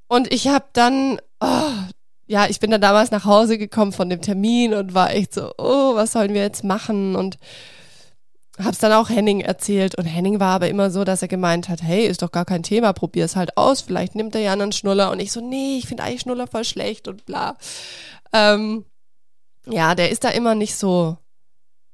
Und 0.09 0.33
ich 0.33 0.49
habe 0.49 0.67
dann, 0.73 1.21
oh, 1.41 1.73
ja, 2.27 2.47
ich 2.47 2.61
bin 2.61 2.71
dann 2.71 2.81
damals 2.81 3.11
nach 3.11 3.25
Hause 3.25 3.59
gekommen 3.59 3.93
von 3.93 4.09
dem 4.09 4.21
Termin 4.21 4.75
und 4.75 4.95
war 4.95 5.13
echt 5.13 5.35
so, 5.35 5.53
oh, 5.59 5.95
was 5.95 6.13
sollen 6.13 6.33
wir 6.33 6.43
jetzt 6.43 6.63
machen? 6.63 7.17
Und 7.17 7.39
hab's 8.65 8.79
dann 8.79 8.93
auch 8.93 9.09
Henning 9.09 9.41
erzählt. 9.41 9.95
Und 9.97 10.05
Henning 10.05 10.41
war 10.41 10.55
aber 10.55 10.69
immer 10.69 10.91
so, 10.91 11.05
dass 11.05 11.23
er 11.23 11.29
gemeint 11.29 11.69
hat, 11.69 11.83
hey, 11.83 12.07
ist 12.07 12.23
doch 12.23 12.33
gar 12.33 12.45
kein 12.45 12.63
Thema, 12.63 12.93
probier's 12.93 13.37
halt 13.37 13.57
aus, 13.57 13.81
vielleicht 13.81 14.15
nimmt 14.15 14.35
er 14.35 14.41
ja 14.41 14.53
einen 14.53 14.73
Schnuller. 14.73 15.11
Und 15.11 15.21
ich 15.21 15.33
so, 15.33 15.41
nee, 15.41 15.79
ich 15.79 15.87
finde 15.87 16.03
eigentlich 16.03 16.23
Schnuller 16.23 16.47
voll 16.47 16.65
schlecht 16.65 17.09
und 17.09 17.27
bla. 17.27 17.57
Ähm, 18.33 18.85
ja, 19.67 19.95
der 19.95 20.11
ist 20.11 20.25
da 20.25 20.31
immer 20.31 20.55
nicht 20.55 20.77
so 20.77 21.17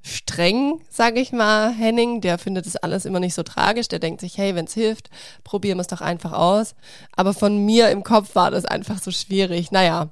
streng, 0.02 0.80
sage 0.88 1.20
ich 1.20 1.32
mal, 1.32 1.72
Henning. 1.72 2.20
Der 2.20 2.38
findet 2.38 2.66
das 2.66 2.76
alles 2.76 3.04
immer 3.04 3.20
nicht 3.20 3.34
so 3.34 3.42
tragisch. 3.42 3.88
Der 3.88 3.98
denkt 3.98 4.20
sich, 4.20 4.38
hey, 4.38 4.54
wenn's 4.54 4.74
hilft, 4.74 5.10
probieren 5.42 5.78
wir 5.78 5.82
es 5.82 5.88
doch 5.88 6.00
einfach 6.00 6.32
aus. 6.32 6.74
Aber 7.16 7.34
von 7.34 7.64
mir 7.64 7.90
im 7.90 8.04
Kopf 8.04 8.34
war 8.34 8.50
das 8.50 8.64
einfach 8.64 9.02
so 9.02 9.10
schwierig. 9.10 9.72
Naja, 9.72 10.10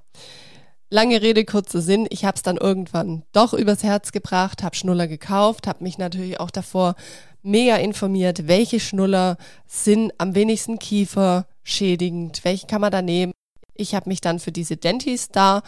lange 0.95 1.21
Rede, 1.21 1.45
kurzer 1.45 1.81
Sinn. 1.81 2.07
Ich 2.11 2.25
habe 2.25 2.37
es 2.37 2.43
dann 2.43 2.57
irgendwann 2.57 3.25
doch 3.33 3.53
übers 3.53 3.83
Herz 3.83 4.13
gebracht, 4.13 4.63
habe 4.63 4.77
Schnuller 4.77 5.09
gekauft, 5.09 5.67
habe 5.67 5.85
mich 5.85 5.99
natürlich 5.99 6.41
auch 6.41 6.51
davor 6.51 6.95
mega 7.43 7.77
informiert, 7.77 8.47
welche 8.49 8.81
Schnuller 8.81 9.37
sind 9.67 10.13
am 10.19 10.35
wenigsten 10.35 10.79
kieferschädigend, 10.79 12.45
welche 12.45 12.67
kann 12.67 12.81
man 12.81 12.93
da 12.93 13.03
nehmen. 13.03 13.33
Ich 13.75 13.95
habe 13.95 14.09
mich 14.09 14.21
dann 14.21 14.39
für 14.39 14.53
diese 14.53 14.77
Dentistar 14.77 15.63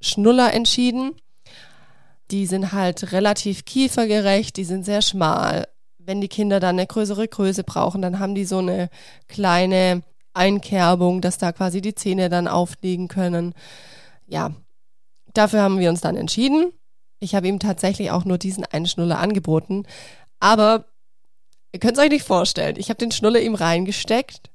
Schnuller 0.00 0.52
entschieden 0.54 1.16
die 2.30 2.46
sind 2.46 2.72
halt 2.72 3.12
relativ 3.12 3.64
kiefergerecht, 3.64 4.56
die 4.56 4.64
sind 4.64 4.84
sehr 4.84 5.02
schmal. 5.02 5.68
Wenn 5.98 6.20
die 6.20 6.28
Kinder 6.28 6.60
dann 6.60 6.76
eine 6.78 6.86
größere 6.86 7.26
Größe 7.26 7.64
brauchen, 7.64 8.02
dann 8.02 8.18
haben 8.18 8.34
die 8.34 8.44
so 8.44 8.58
eine 8.58 8.90
kleine 9.28 10.02
Einkerbung, 10.34 11.20
dass 11.20 11.38
da 11.38 11.52
quasi 11.52 11.80
die 11.80 11.94
Zähne 11.94 12.28
dann 12.28 12.48
aufliegen 12.48 13.08
können. 13.08 13.54
Ja, 14.28 14.52
dafür 15.34 15.62
haben 15.62 15.78
wir 15.78 15.90
uns 15.90 16.00
dann 16.00 16.16
entschieden. 16.16 16.72
Ich 17.18 17.34
habe 17.34 17.48
ihm 17.48 17.58
tatsächlich 17.58 18.10
auch 18.10 18.24
nur 18.24 18.38
diesen 18.38 18.64
einen 18.64 18.86
Schnuller 18.86 19.18
angeboten. 19.18 19.84
Aber 20.38 20.84
ihr 21.72 21.80
könnt 21.80 21.98
es 21.98 22.04
euch 22.04 22.10
nicht 22.10 22.26
vorstellen. 22.26 22.76
Ich 22.78 22.90
habe 22.90 22.98
den 22.98 23.10
Schnuller 23.10 23.40
ihm 23.40 23.54
reingesteckt. 23.54 24.50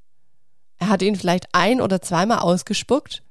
Er 0.78 0.88
hat 0.88 1.02
ihn 1.02 1.16
vielleicht 1.16 1.48
ein 1.52 1.80
oder 1.80 2.00
zweimal 2.00 2.38
ausgespuckt. 2.38 3.22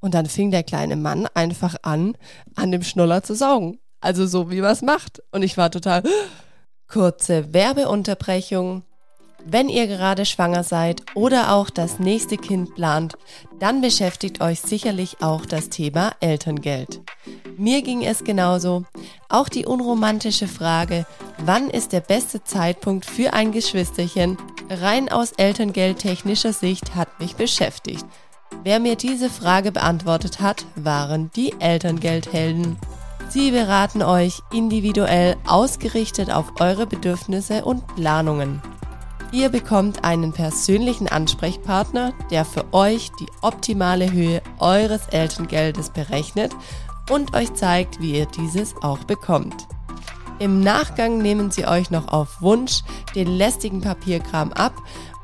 Und 0.00 0.14
dann 0.14 0.26
fing 0.26 0.50
der 0.50 0.62
kleine 0.62 0.96
Mann 0.96 1.26
einfach 1.34 1.76
an, 1.82 2.16
an 2.54 2.70
dem 2.70 2.82
Schnuller 2.82 3.22
zu 3.22 3.34
saugen. 3.34 3.80
Also 4.00 4.26
so, 4.26 4.50
wie 4.50 4.60
man 4.60 4.70
es 4.70 4.82
macht. 4.82 5.22
Und 5.32 5.42
ich 5.42 5.56
war 5.56 5.70
total. 5.70 6.04
Kurze 6.86 7.52
Werbeunterbrechung. 7.52 8.84
Wenn 9.44 9.68
ihr 9.68 9.86
gerade 9.86 10.26
schwanger 10.26 10.64
seid 10.64 11.02
oder 11.14 11.54
auch 11.54 11.70
das 11.70 11.98
nächste 11.98 12.36
Kind 12.36 12.74
plant, 12.74 13.14
dann 13.58 13.80
beschäftigt 13.80 14.40
euch 14.40 14.60
sicherlich 14.60 15.22
auch 15.22 15.46
das 15.46 15.68
Thema 15.68 16.12
Elterngeld. 16.20 17.00
Mir 17.56 17.82
ging 17.82 18.04
es 18.04 18.24
genauso. 18.24 18.84
Auch 19.28 19.48
die 19.48 19.66
unromantische 19.66 20.48
Frage, 20.48 21.06
wann 21.38 21.70
ist 21.70 21.92
der 21.92 22.00
beste 22.00 22.42
Zeitpunkt 22.44 23.06
für 23.06 23.32
ein 23.32 23.52
Geschwisterchen, 23.52 24.36
rein 24.70 25.08
aus 25.08 25.32
Elterngeldtechnischer 25.32 26.52
Sicht 26.52 26.94
hat 26.94 27.20
mich 27.20 27.36
beschäftigt. 27.36 28.04
Wer 28.64 28.80
mir 28.80 28.96
diese 28.96 29.30
Frage 29.30 29.72
beantwortet 29.72 30.40
hat, 30.40 30.66
waren 30.74 31.30
die 31.36 31.54
Elterngeldhelden. 31.58 32.76
Sie 33.28 33.50
beraten 33.50 34.02
euch 34.02 34.40
individuell 34.52 35.36
ausgerichtet 35.46 36.30
auf 36.30 36.60
eure 36.60 36.86
Bedürfnisse 36.86 37.64
und 37.64 37.86
Planungen. 37.94 38.62
Ihr 39.30 39.50
bekommt 39.50 40.04
einen 40.04 40.32
persönlichen 40.32 41.06
Ansprechpartner, 41.06 42.14
der 42.30 42.46
für 42.46 42.72
euch 42.72 43.10
die 43.20 43.26
optimale 43.42 44.10
Höhe 44.10 44.40
eures 44.58 45.06
Elterngeldes 45.08 45.90
berechnet 45.90 46.52
und 47.10 47.34
euch 47.34 47.52
zeigt, 47.54 48.00
wie 48.00 48.18
ihr 48.18 48.26
dieses 48.26 48.74
auch 48.82 49.04
bekommt. 49.04 49.68
Im 50.38 50.60
Nachgang 50.60 51.18
nehmen 51.18 51.50
sie 51.50 51.66
euch 51.66 51.90
noch 51.90 52.08
auf 52.08 52.40
Wunsch 52.40 52.82
den 53.14 53.28
lästigen 53.28 53.80
Papierkram 53.80 54.52
ab 54.52 54.72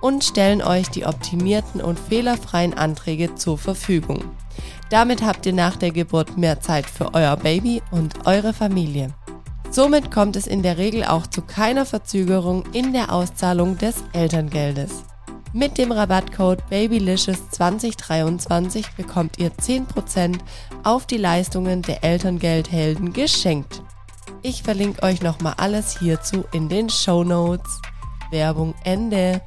und 0.01 0.23
stellen 0.23 0.61
euch 0.61 0.89
die 0.91 1.07
optimierten 1.07 1.81
und 1.81 1.99
fehlerfreien 1.99 2.75
Anträge 2.75 3.37
zur 3.37 3.57
Verfügung. 3.57 4.23
Damit 4.91 5.23
habt 5.23 5.47
ihr 5.47 5.55
nach 5.55 5.77
der 5.77 5.93
Geburt 5.93 6.37
mehr 6.37 6.61
Zeit 6.61 6.87
für 6.87 7.15
euer 7.15 7.37
Baby 7.37 7.81
und 7.91 8.27
eure 8.27 8.53
Familie. 8.53 9.15
Somit 9.75 10.11
kommt 10.13 10.37
es 10.37 10.47
in 10.47 10.63
der 10.63 10.79
Regel 10.79 11.03
auch 11.03 11.27
zu 11.27 11.43
keiner 11.43 11.85
Verzögerung 11.85 12.63
in 12.73 12.93
der 12.93 13.13
Auszahlung 13.13 13.77
des 13.77 14.05
Elterngeldes. 14.13 15.03
Mit 15.53 15.79
dem 15.79 15.91
Rabattcode 15.91 16.63
BABYLICIOUS2023 16.71 18.85
bekommt 18.97 19.41
ihr 19.41 19.51
10% 19.51 20.39
auf 20.85 21.07
die 21.07 21.17
Leistungen 21.17 21.83
der 21.83 22.05
Elterngeldhelden 22.05 23.13
geschenkt. 23.13 23.83
Ich 24.43 24.63
verlinke 24.63 25.03
euch 25.03 25.23
nochmal 25.23 25.55
alles 25.57 25.99
hierzu 25.99 26.45
in 26.53 26.69
den 26.69 26.89
Show 26.89 27.25
Notes. 27.25 27.81
Werbung 28.31 28.77
Ende. 28.85 29.43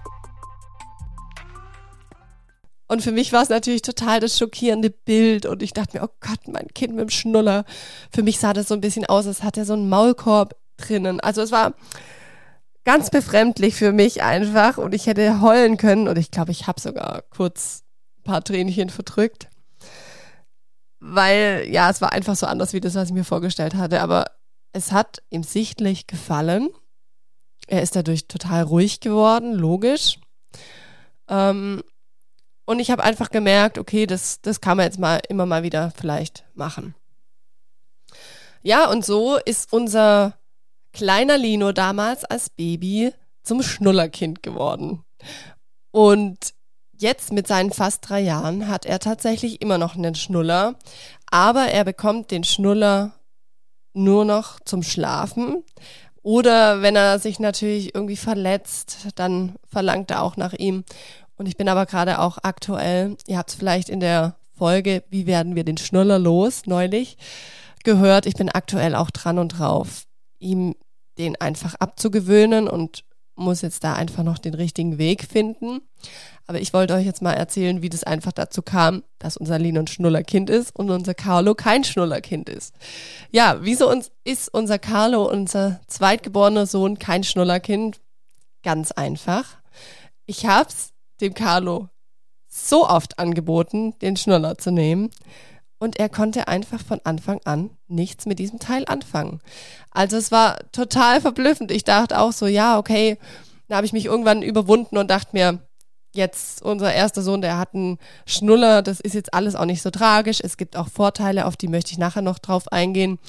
Und 2.88 3.02
für 3.02 3.12
mich 3.12 3.34
war 3.34 3.44
es 3.44 3.50
natürlich 3.50 3.82
total 3.82 4.20
das 4.20 4.38
schockierende 4.38 4.90
Bild 4.90 5.46
und 5.46 5.62
ich 5.62 5.74
dachte 5.74 5.98
mir, 5.98 6.06
oh 6.06 6.14
Gott, 6.22 6.48
mein 6.48 6.68
Kind 6.74 6.96
mit 6.96 7.02
dem 7.02 7.10
Schnuller. 7.10 7.66
Für 8.12 8.24
mich 8.24 8.40
sah 8.40 8.54
das 8.54 8.70
so 8.70 8.74
ein 8.74 8.82
bisschen 8.82 9.06
aus, 9.06 9.28
als 9.28 9.44
hat 9.44 9.58
er 9.58 9.66
so 9.66 9.74
einen 9.74 9.90
Maulkorb 9.90 10.56
drinnen. 10.78 11.20
Also 11.20 11.42
es 11.42 11.52
war 11.52 11.74
ganz 12.86 13.10
befremdlich 13.10 13.76
für 13.76 13.92
mich 13.92 14.24
einfach 14.24 14.78
und 14.78 14.96
ich 14.96 15.08
hätte 15.08 15.42
heulen 15.42 15.76
können 15.76 16.08
und 16.08 16.18
ich 16.18 16.32
glaube, 16.32 16.52
ich 16.52 16.68
habe 16.68 16.80
sogar 16.80 17.24
kurz 17.30 17.84
ein 18.20 18.24
paar 18.24 18.44
Tränchen 18.44 18.90
verdrückt. 18.90 19.50
Weil 21.00 21.68
ja, 21.70 21.90
es 21.90 22.00
war 22.00 22.14
einfach 22.14 22.38
so 22.38 22.46
anders 22.46 22.72
wie 22.72 22.80
das, 22.80 22.96
was 22.96 23.10
ich 23.10 23.14
mir 23.14 23.26
vorgestellt 23.26 23.76
hatte. 23.76 24.02
Aber 24.02 24.32
es 24.72 24.94
hat 24.94 25.22
ihm 25.30 25.44
sichtlich 25.44 26.08
gefallen. 26.08 26.70
Er 27.68 27.82
ist 27.82 27.98
dadurch 27.98 28.28
total 28.30 28.64
ruhig 28.64 29.02
geworden, 29.02 29.54
logisch. 29.54 30.20
Ähm, 31.28 31.84
und 32.68 32.80
ich 32.80 32.92
habe 32.92 33.04
einfach 33.04 33.32
gemerkt, 33.32 33.78
okay, 33.78 34.06
das, 34.06 34.42
das 34.42 34.60
kann 34.60 34.78
man 34.78 34.86
jetzt 34.86 35.00
mal 35.00 35.22
immer 35.30 35.46
mal 35.46 35.64
wieder 35.64 35.92
vielleicht 35.98 36.44
machen. 36.54 36.94
Ja, 38.62 38.90
und 38.90 39.06
so 39.06 39.38
ist 39.38 39.72
unser 39.72 40.38
kleiner 40.92 41.38
Lino 41.38 41.72
damals 41.72 42.26
als 42.26 42.50
Baby 42.50 43.14
zum 43.42 43.64
Schnullerkind 43.64 44.44
geworden. 44.44 45.04
Und 45.92 46.54
jetzt 46.98 47.32
mit 47.32 47.48
seinen 47.48 47.72
fast 47.72 48.08
drei 48.10 48.20
Jahren 48.20 48.68
hat 48.68 48.86
er 48.86 49.00
tatsächlich 49.00 49.62
immer 49.62 49.78
noch 49.78 49.96
einen 49.96 50.16
Schnuller, 50.16 50.76
aber 51.32 51.68
er 51.68 51.86
bekommt 51.86 52.32
den 52.32 52.44
Schnuller 52.44 53.14
nur 53.94 54.26
noch 54.26 54.60
zum 54.60 54.84
Schlafen. 54.84 55.64
Oder 56.22 56.82
wenn 56.82 56.98
er 56.98 57.20
sich 57.20 57.40
natürlich 57.40 57.96
irgendwie 57.96 58.18
verletzt, 58.18 59.08
dann 59.16 59.56
verlangt 59.70 60.12
er 60.12 60.22
auch 60.24 60.36
nach 60.36 60.52
ihm. 60.52 60.84
Und 61.38 61.48
ich 61.48 61.58
bin 61.58 61.70
aber 61.70 61.86
gerade 61.86 62.20
auch 62.20 62.40
aktuell, 62.42 63.16
ihr 63.28 63.38
habt 63.38 63.52
es 63.52 63.56
vielleicht 63.56 63.90
in 63.90 64.00
der 64.00 64.36
Folge, 64.58 65.04
wie 65.10 65.28
werden 65.28 65.56
wir 65.56 65.64
den 65.64 65.78
Schnuller 65.78 66.20
los, 66.20 66.64
neulich 66.66 67.18
gehört. 67.84 68.26
Ich 68.26 68.34
bin 68.34 68.50
aktuell 68.50 68.96
auch 68.96 69.12
dran 69.12 69.38
und 69.40 69.60
drauf, 69.60 70.06
ihm 70.40 70.76
den 71.18 71.40
einfach 71.40 71.76
abzugewöhnen 71.76 72.68
und 72.68 73.04
muss 73.36 73.62
jetzt 73.62 73.84
da 73.84 73.94
einfach 73.94 74.24
noch 74.24 74.40
den 74.40 74.56
richtigen 74.56 74.98
Weg 74.98 75.24
finden. 75.24 75.82
Aber 76.48 76.60
ich 76.60 76.74
wollte 76.74 76.96
euch 76.96 77.06
jetzt 77.06 77.22
mal 77.22 77.34
erzählen, 77.34 77.82
wie 77.82 77.90
das 77.90 78.04
einfach 78.04 78.32
dazu 78.32 78.62
kam, 78.62 79.04
dass 79.20 79.38
unser 79.38 79.60
Lin 79.60 79.78
ein 79.78 79.88
Schnullerkind 79.88 80.50
ist 80.50 80.76
und 80.76 80.90
unser 80.90 81.14
Carlo 81.14 81.54
kein 81.54 81.84
Schnullerkind 81.84 82.50
ist. 82.50 82.74
Ja, 83.32 83.58
wieso 83.62 83.90
uns 83.90 84.12
ist 84.24 84.52
unser 84.54 84.80
Carlo, 84.80 85.30
unser 85.30 85.82
zweitgeborener 85.88 86.66
Sohn, 86.66 86.98
kein 87.00 87.24
Schnullerkind? 87.24 88.00
Ganz 88.64 88.92
einfach. 88.92 89.58
Ich 90.26 90.46
hab's 90.46 90.94
dem 91.22 91.34
Carlo 91.34 91.90
so 92.48 92.88
oft 92.88 93.20
angeboten, 93.20 93.94
den 94.02 94.18
Schnuller 94.18 94.58
zu 94.58 94.72
nehmen. 94.72 95.12
und 95.80 96.00
er 96.00 96.10
konnte 96.10 96.48
einfach 96.48 96.82
von 96.84 97.00
Anfang 97.04 97.40
an 97.46 97.70
nichts 97.88 98.26
mit 98.26 98.40
diesem 98.40 98.60
Teil 98.60 98.86
anfangen. 98.88 99.42
Also 99.92 100.18
es 100.18 100.32
war 100.32 100.58
total 100.72 101.22
verblüffend. 101.22 101.72
Ich 101.72 101.84
dachte 101.84 102.20
auch 102.20 102.32
so, 102.32 102.48
ja, 102.48 102.78
okay, 102.80 103.18
da 103.68 103.76
habe 103.78 103.86
ich 103.86 103.94
mich 103.94 104.06
irgendwann 104.06 104.42
überwunden 104.42 104.98
und 104.98 105.12
dachte 105.12 105.30
mir, 105.34 105.60
jetzt 106.14 106.64
unser 106.64 106.94
erster 106.94 107.22
Sohn, 107.22 107.42
der 107.42 107.58
hat 107.60 107.76
einen 107.76 108.00
Schnuller, 108.26 108.82
das 108.82 109.00
ist 109.00 109.14
jetzt 109.14 109.34
alles 109.34 109.56
auch 109.56 109.66
nicht 109.66 109.82
so 109.82 109.92
tragisch. 109.92 110.40
Es 110.42 110.58
gibt 110.58 110.76
auch 110.76 110.88
Vorteile, 110.88 111.46
auf 111.46 111.58
die 111.58 111.68
möchte 111.68 111.92
ich 111.92 111.98
nachher 111.98 112.24
noch 112.24 112.40
drauf 112.40 112.72
eingehen. 112.72 113.20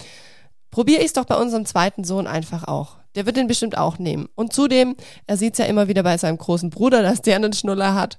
Probiere 0.70 1.00
ich 1.00 1.06
es 1.08 1.12
doch 1.12 1.24
bei 1.26 1.36
unserem 1.36 1.66
zweiten 1.66 2.04
Sohn 2.04 2.26
einfach 2.26 2.64
auch. 2.64 2.97
Der 3.18 3.26
wird 3.26 3.36
den 3.36 3.48
bestimmt 3.48 3.76
auch 3.76 3.98
nehmen. 3.98 4.28
Und 4.36 4.52
zudem, 4.52 4.94
er 5.26 5.36
sieht 5.36 5.54
es 5.54 5.58
ja 5.58 5.64
immer 5.64 5.88
wieder 5.88 6.04
bei 6.04 6.16
seinem 6.16 6.38
großen 6.38 6.70
Bruder, 6.70 7.02
dass 7.02 7.20
der 7.20 7.34
einen 7.34 7.52
Schnuller 7.52 7.96
hat. 7.96 8.16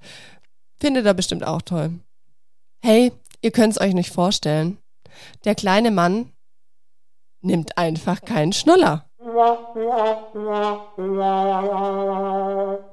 Findet 0.78 1.06
er 1.06 1.14
bestimmt 1.14 1.48
auch 1.48 1.62
toll. 1.62 1.92
Hey, 2.84 3.14
ihr 3.42 3.52
könnt 3.52 3.72
es 3.72 3.80
euch 3.80 3.94
nicht 3.94 4.12
vorstellen. 4.12 4.78
Der 5.46 5.56
kleine 5.56 5.90
Mann 5.90 6.34
nimmt 7.40 7.78
einfach 7.78 8.20
keinen 8.26 8.52
Schnuller. 8.52 9.06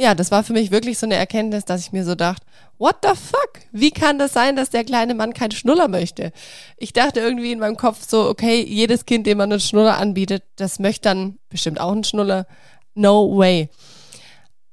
Ja, 0.00 0.14
das 0.14 0.30
war 0.30 0.42
für 0.42 0.54
mich 0.54 0.70
wirklich 0.70 0.98
so 0.98 1.04
eine 1.04 1.16
Erkenntnis, 1.16 1.66
dass 1.66 1.82
ich 1.82 1.92
mir 1.92 2.06
so 2.06 2.14
dachte, 2.14 2.46
what 2.78 2.96
the 3.02 3.10
fuck? 3.10 3.60
Wie 3.70 3.90
kann 3.90 4.18
das 4.18 4.32
sein, 4.32 4.56
dass 4.56 4.70
der 4.70 4.82
kleine 4.82 5.14
Mann 5.14 5.34
keinen 5.34 5.50
Schnuller 5.50 5.88
möchte? 5.88 6.32
Ich 6.78 6.94
dachte 6.94 7.20
irgendwie 7.20 7.52
in 7.52 7.58
meinem 7.58 7.76
Kopf 7.76 8.08
so, 8.08 8.26
okay, 8.26 8.64
jedes 8.66 9.04
Kind, 9.04 9.26
dem 9.26 9.36
man 9.36 9.52
einen 9.52 9.60
Schnuller 9.60 9.98
anbietet, 9.98 10.42
das 10.56 10.78
möchte 10.78 11.02
dann 11.02 11.38
bestimmt 11.50 11.80
auch 11.80 11.92
einen 11.92 12.04
Schnuller. 12.04 12.46
No 12.94 13.36
way. 13.36 13.68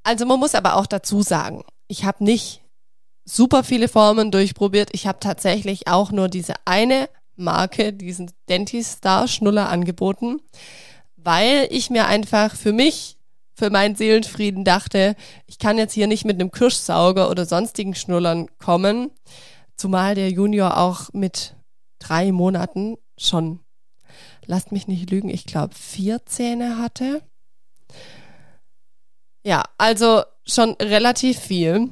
Also 0.03 0.25
man 0.25 0.39
muss 0.39 0.55
aber 0.55 0.77
auch 0.77 0.88
dazu 0.88 1.22
sagen, 1.22 1.65
ich 1.89 2.05
habe 2.05 2.24
nicht 2.24 2.62
super 3.25 3.65
viele 3.65 3.89
Formen 3.89 4.31
durchprobiert. 4.31 4.91
Ich 4.93 5.07
habe 5.07 5.19
tatsächlich 5.19 5.89
auch 5.89 6.13
nur 6.13 6.29
diese 6.29 6.53
eine 6.63 7.10
Marke, 7.36 7.91
diesen 7.91 8.31
Dentist 8.48 9.00
Star 9.00 9.27
Schnuller 9.27 9.67
angeboten, 9.67 10.39
weil 11.17 11.67
ich 11.69 11.89
mir 11.89 12.07
einfach 12.07 12.55
für 12.55 12.72
mich 12.72 13.16
für 13.57 13.71
meinen 13.71 13.95
Seelenfrieden 13.95 14.63
dachte, 14.63 15.15
ich 15.47 15.57
kann 15.57 15.79
jetzt 15.79 15.93
hier 15.93 16.05
nicht 16.05 16.25
mit 16.25 16.39
einem 16.39 16.51
Kirschsauger 16.51 17.31
oder 17.31 17.45
sonstigen 17.45 17.95
Schnullern 17.95 18.47
kommen, 18.59 19.09
zumal 19.75 20.13
der 20.13 20.29
Junior 20.29 20.77
auch 20.77 21.11
mit 21.13 21.55
drei 21.97 22.31
Monaten 22.31 22.97
schon, 23.17 23.59
lasst 24.45 24.71
mich 24.71 24.87
nicht 24.87 25.09
lügen, 25.09 25.29
ich 25.29 25.45
glaube 25.45 25.73
vier 25.73 26.23
Zähne 26.27 26.77
hatte. 26.77 27.23
Ja, 29.43 29.63
also 29.79 30.23
schon 30.45 30.73
relativ 30.73 31.39
viel. 31.39 31.89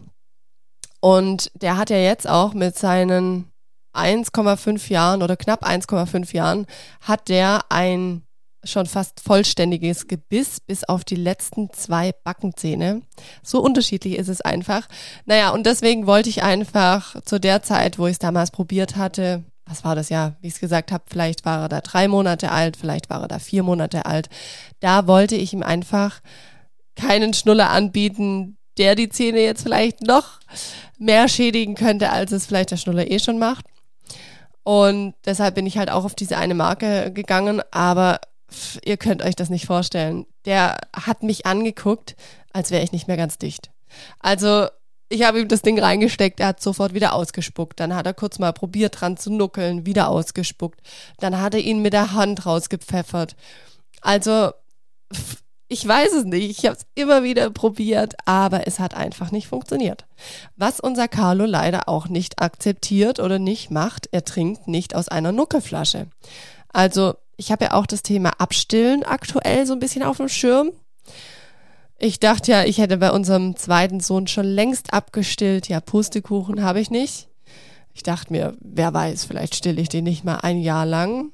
Und 1.01 1.51
der 1.55 1.77
hat 1.77 1.89
ja 1.89 1.97
jetzt 1.97 2.27
auch 2.27 2.53
mit 2.53 2.77
seinen 2.77 3.51
1,5 3.93 4.91
Jahren 4.91 5.23
oder 5.23 5.35
knapp 5.35 5.65
1,5 5.65 6.35
Jahren, 6.35 6.67
hat 7.01 7.29
der 7.29 7.61
ein 7.69 8.23
schon 8.65 8.85
fast 8.85 9.19
vollständiges 9.19 10.07
Gebiss 10.07 10.59
bis 10.59 10.83
auf 10.83 11.03
die 11.03 11.15
letzten 11.15 11.71
zwei 11.71 12.11
Backenzähne. 12.23 13.01
So 13.43 13.61
unterschiedlich 13.61 14.17
ist 14.17 14.27
es 14.27 14.41
einfach. 14.41 14.87
Naja, 15.25 15.51
und 15.51 15.65
deswegen 15.65 16.07
wollte 16.07 16.29
ich 16.29 16.43
einfach 16.43 17.21
zu 17.23 17.39
der 17.39 17.63
Zeit, 17.63 17.97
wo 17.97 18.07
ich 18.07 18.13
es 18.13 18.19
damals 18.19 18.51
probiert 18.51 18.95
hatte, 18.95 19.43
was 19.65 19.83
war 19.83 19.95
das 19.95 20.09
ja, 20.09 20.35
wie 20.41 20.47
ich 20.47 20.53
es 20.53 20.59
gesagt 20.59 20.91
habe, 20.91 21.03
vielleicht 21.07 21.43
war 21.43 21.63
er 21.63 21.69
da 21.69 21.81
drei 21.81 22.07
Monate 22.07 22.51
alt, 22.51 22.77
vielleicht 22.77 23.09
war 23.09 23.21
er 23.21 23.27
da 23.27 23.39
vier 23.39 23.63
Monate 23.63 24.05
alt. 24.05 24.29
Da 24.79 25.07
wollte 25.07 25.35
ich 25.35 25.53
ihm 25.53 25.63
einfach 25.63 26.21
keinen 26.95 27.33
Schnuller 27.33 27.71
anbieten, 27.71 28.57
der 28.77 28.95
die 28.95 29.09
Zähne 29.09 29.39
jetzt 29.39 29.63
vielleicht 29.63 30.01
noch 30.01 30.39
mehr 30.97 31.27
schädigen 31.27 31.75
könnte, 31.75 32.11
als 32.11 32.31
es 32.31 32.45
vielleicht 32.45 32.71
der 32.71 32.77
Schnuller 32.77 33.09
eh 33.09 33.19
schon 33.19 33.39
macht. 33.39 33.65
Und 34.63 35.13
deshalb 35.25 35.55
bin 35.55 35.67
ich 35.67 35.77
halt 35.77 35.91
auch 35.91 36.05
auf 36.05 36.15
diese 36.15 36.37
eine 36.37 36.55
Marke 36.55 37.11
gegangen, 37.13 37.61
aber 37.71 38.19
ihr 38.83 38.97
könnt 38.97 39.21
euch 39.21 39.35
das 39.35 39.49
nicht 39.49 39.65
vorstellen. 39.65 40.25
Der 40.45 40.77
hat 40.93 41.23
mich 41.23 41.45
angeguckt, 41.45 42.15
als 42.53 42.71
wäre 42.71 42.83
ich 42.83 42.91
nicht 42.91 43.07
mehr 43.07 43.17
ganz 43.17 43.37
dicht. 43.37 43.71
Also 44.19 44.67
ich 45.09 45.23
habe 45.23 45.39
ihm 45.39 45.47
das 45.47 45.61
Ding 45.61 45.79
reingesteckt, 45.79 46.39
er 46.39 46.47
hat 46.47 46.61
sofort 46.61 46.93
wieder 46.93 47.13
ausgespuckt. 47.13 47.79
Dann 47.79 47.95
hat 47.95 48.05
er 48.05 48.13
kurz 48.13 48.39
mal 48.39 48.53
probiert 48.53 48.99
dran 48.99 49.17
zu 49.17 49.31
nuckeln, 49.31 49.85
wieder 49.85 50.09
ausgespuckt. 50.09 50.81
Dann 51.19 51.39
hat 51.39 51.53
er 51.53 51.61
ihn 51.61 51.81
mit 51.81 51.93
der 51.93 52.13
Hand 52.13 52.45
rausgepfeffert. 52.45 53.35
Also 54.01 54.51
ich 55.67 55.87
weiß 55.87 56.13
es 56.13 56.25
nicht. 56.25 56.49
Ich 56.49 56.65
habe 56.65 56.77
es 56.77 56.85
immer 56.95 57.23
wieder 57.23 57.49
probiert, 57.49 58.15
aber 58.25 58.67
es 58.67 58.79
hat 58.79 58.95
einfach 58.95 59.31
nicht 59.31 59.47
funktioniert. 59.47 60.05
Was 60.55 60.79
unser 60.79 61.07
Carlo 61.07 61.45
leider 61.45 61.89
auch 61.89 62.07
nicht 62.07 62.41
akzeptiert 62.41 63.19
oder 63.19 63.39
nicht 63.39 63.71
macht, 63.71 64.07
er 64.11 64.25
trinkt 64.25 64.67
nicht 64.67 64.95
aus 64.95 65.07
einer 65.07 65.31
Nuckelflasche. 65.31 66.07
Also 66.69 67.15
ich 67.37 67.51
habe 67.51 67.65
ja 67.65 67.73
auch 67.73 67.85
das 67.85 68.03
Thema 68.03 68.31
Abstillen 68.39 69.03
aktuell 69.03 69.65
so 69.65 69.73
ein 69.73 69.79
bisschen 69.79 70.03
auf 70.03 70.17
dem 70.17 70.29
Schirm. 70.29 70.71
Ich 71.97 72.19
dachte 72.19 72.51
ja, 72.51 72.63
ich 72.65 72.77
hätte 72.77 72.97
bei 72.97 73.11
unserem 73.11 73.55
zweiten 73.55 73.99
Sohn 73.99 74.27
schon 74.27 74.45
längst 74.45 74.93
abgestillt. 74.93 75.69
Ja, 75.69 75.79
Pustekuchen 75.79 76.63
habe 76.63 76.81
ich 76.81 76.91
nicht. 76.91 77.29
Ich 77.93 78.03
dachte 78.03 78.33
mir, 78.33 78.55
wer 78.59 78.93
weiß, 78.93 79.25
vielleicht 79.25 79.55
stille 79.55 79.81
ich 79.81 79.89
den 79.89 80.03
nicht 80.03 80.25
mal 80.25 80.37
ein 80.37 80.59
Jahr 80.59 80.85
lang. 80.85 81.31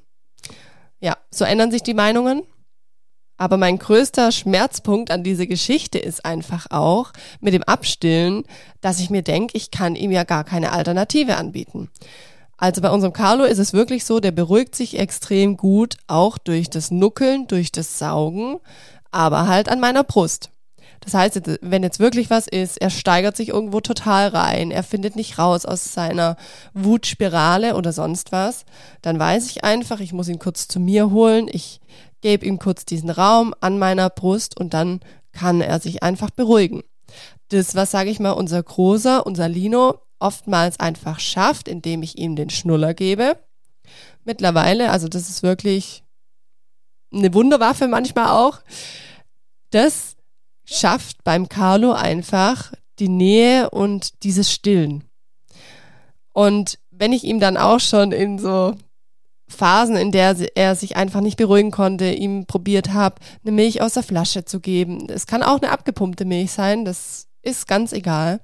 Ja, 1.00 1.16
so 1.30 1.44
ändern 1.44 1.72
sich 1.72 1.82
die 1.82 1.94
Meinungen. 1.94 2.42
Aber 3.36 3.56
mein 3.56 3.78
größter 3.78 4.30
Schmerzpunkt 4.30 5.10
an 5.10 5.24
diese 5.24 5.48
Geschichte 5.48 5.98
ist 5.98 6.24
einfach 6.24 6.68
auch 6.70 7.12
mit 7.40 7.54
dem 7.54 7.64
Abstillen, 7.64 8.44
dass 8.80 9.00
ich 9.00 9.10
mir 9.10 9.22
denke, 9.22 9.56
ich 9.56 9.72
kann 9.72 9.96
ihm 9.96 10.12
ja 10.12 10.22
gar 10.22 10.44
keine 10.44 10.70
Alternative 10.70 11.36
anbieten. 11.36 11.90
Also 12.62 12.80
bei 12.80 12.90
unserem 12.90 13.12
Carlo 13.12 13.42
ist 13.42 13.58
es 13.58 13.72
wirklich 13.72 14.04
so, 14.04 14.20
der 14.20 14.30
beruhigt 14.30 14.76
sich 14.76 14.96
extrem 14.96 15.56
gut, 15.56 15.96
auch 16.06 16.38
durch 16.38 16.70
das 16.70 16.92
Nuckeln, 16.92 17.48
durch 17.48 17.72
das 17.72 17.98
Saugen, 17.98 18.60
aber 19.10 19.48
halt 19.48 19.68
an 19.68 19.80
meiner 19.80 20.04
Brust. 20.04 20.50
Das 21.00 21.12
heißt, 21.12 21.42
wenn 21.60 21.82
jetzt 21.82 21.98
wirklich 21.98 22.30
was 22.30 22.46
ist, 22.46 22.80
er 22.80 22.90
steigert 22.90 23.36
sich 23.36 23.48
irgendwo 23.48 23.80
total 23.80 24.28
rein, 24.28 24.70
er 24.70 24.84
findet 24.84 25.16
nicht 25.16 25.40
raus 25.40 25.66
aus 25.66 25.92
seiner 25.92 26.36
Wutspirale 26.72 27.74
oder 27.74 27.92
sonst 27.92 28.30
was, 28.30 28.64
dann 29.00 29.18
weiß 29.18 29.50
ich 29.50 29.64
einfach, 29.64 29.98
ich 29.98 30.12
muss 30.12 30.28
ihn 30.28 30.38
kurz 30.38 30.68
zu 30.68 30.78
mir 30.78 31.10
holen, 31.10 31.48
ich 31.50 31.80
gebe 32.20 32.46
ihm 32.46 32.60
kurz 32.60 32.84
diesen 32.84 33.10
Raum 33.10 33.56
an 33.60 33.80
meiner 33.80 34.08
Brust 34.08 34.56
und 34.56 34.72
dann 34.72 35.00
kann 35.32 35.62
er 35.62 35.80
sich 35.80 36.04
einfach 36.04 36.30
beruhigen. 36.30 36.84
Das, 37.48 37.74
was 37.74 37.90
sage 37.90 38.10
ich 38.10 38.20
mal, 38.20 38.30
unser 38.30 38.62
Großer, 38.62 39.26
unser 39.26 39.48
Lino, 39.48 39.98
oftmals 40.22 40.80
einfach 40.80 41.20
schafft, 41.20 41.68
indem 41.68 42.02
ich 42.02 42.16
ihm 42.16 42.36
den 42.36 42.50
Schnuller 42.50 42.94
gebe. 42.94 43.36
Mittlerweile, 44.24 44.90
also 44.90 45.08
das 45.08 45.28
ist 45.28 45.42
wirklich 45.42 46.04
eine 47.12 47.34
Wunderwaffe 47.34 47.88
manchmal 47.88 48.28
auch. 48.28 48.60
Das 49.70 50.16
schafft 50.64 51.24
beim 51.24 51.48
Carlo 51.48 51.92
einfach 51.92 52.72
die 52.98 53.08
Nähe 53.08 53.70
und 53.70 54.22
dieses 54.22 54.52
Stillen. 54.52 55.04
Und 56.32 56.78
wenn 56.90 57.12
ich 57.12 57.24
ihm 57.24 57.40
dann 57.40 57.56
auch 57.56 57.80
schon 57.80 58.12
in 58.12 58.38
so 58.38 58.74
Phasen, 59.48 59.96
in 59.96 60.12
der 60.12 60.36
er 60.54 60.76
sich 60.76 60.96
einfach 60.96 61.20
nicht 61.20 61.36
beruhigen 61.36 61.72
konnte, 61.72 62.10
ihm 62.12 62.46
probiert 62.46 62.92
habe, 62.92 63.16
eine 63.42 63.52
Milch 63.52 63.82
aus 63.82 63.94
der 63.94 64.02
Flasche 64.02 64.44
zu 64.44 64.60
geben. 64.60 65.08
Es 65.10 65.26
kann 65.26 65.42
auch 65.42 65.60
eine 65.60 65.72
abgepumpte 65.72 66.24
Milch 66.24 66.52
sein, 66.52 66.84
das 66.84 67.28
ist 67.42 67.66
ganz 67.66 67.92
egal. 67.92 68.40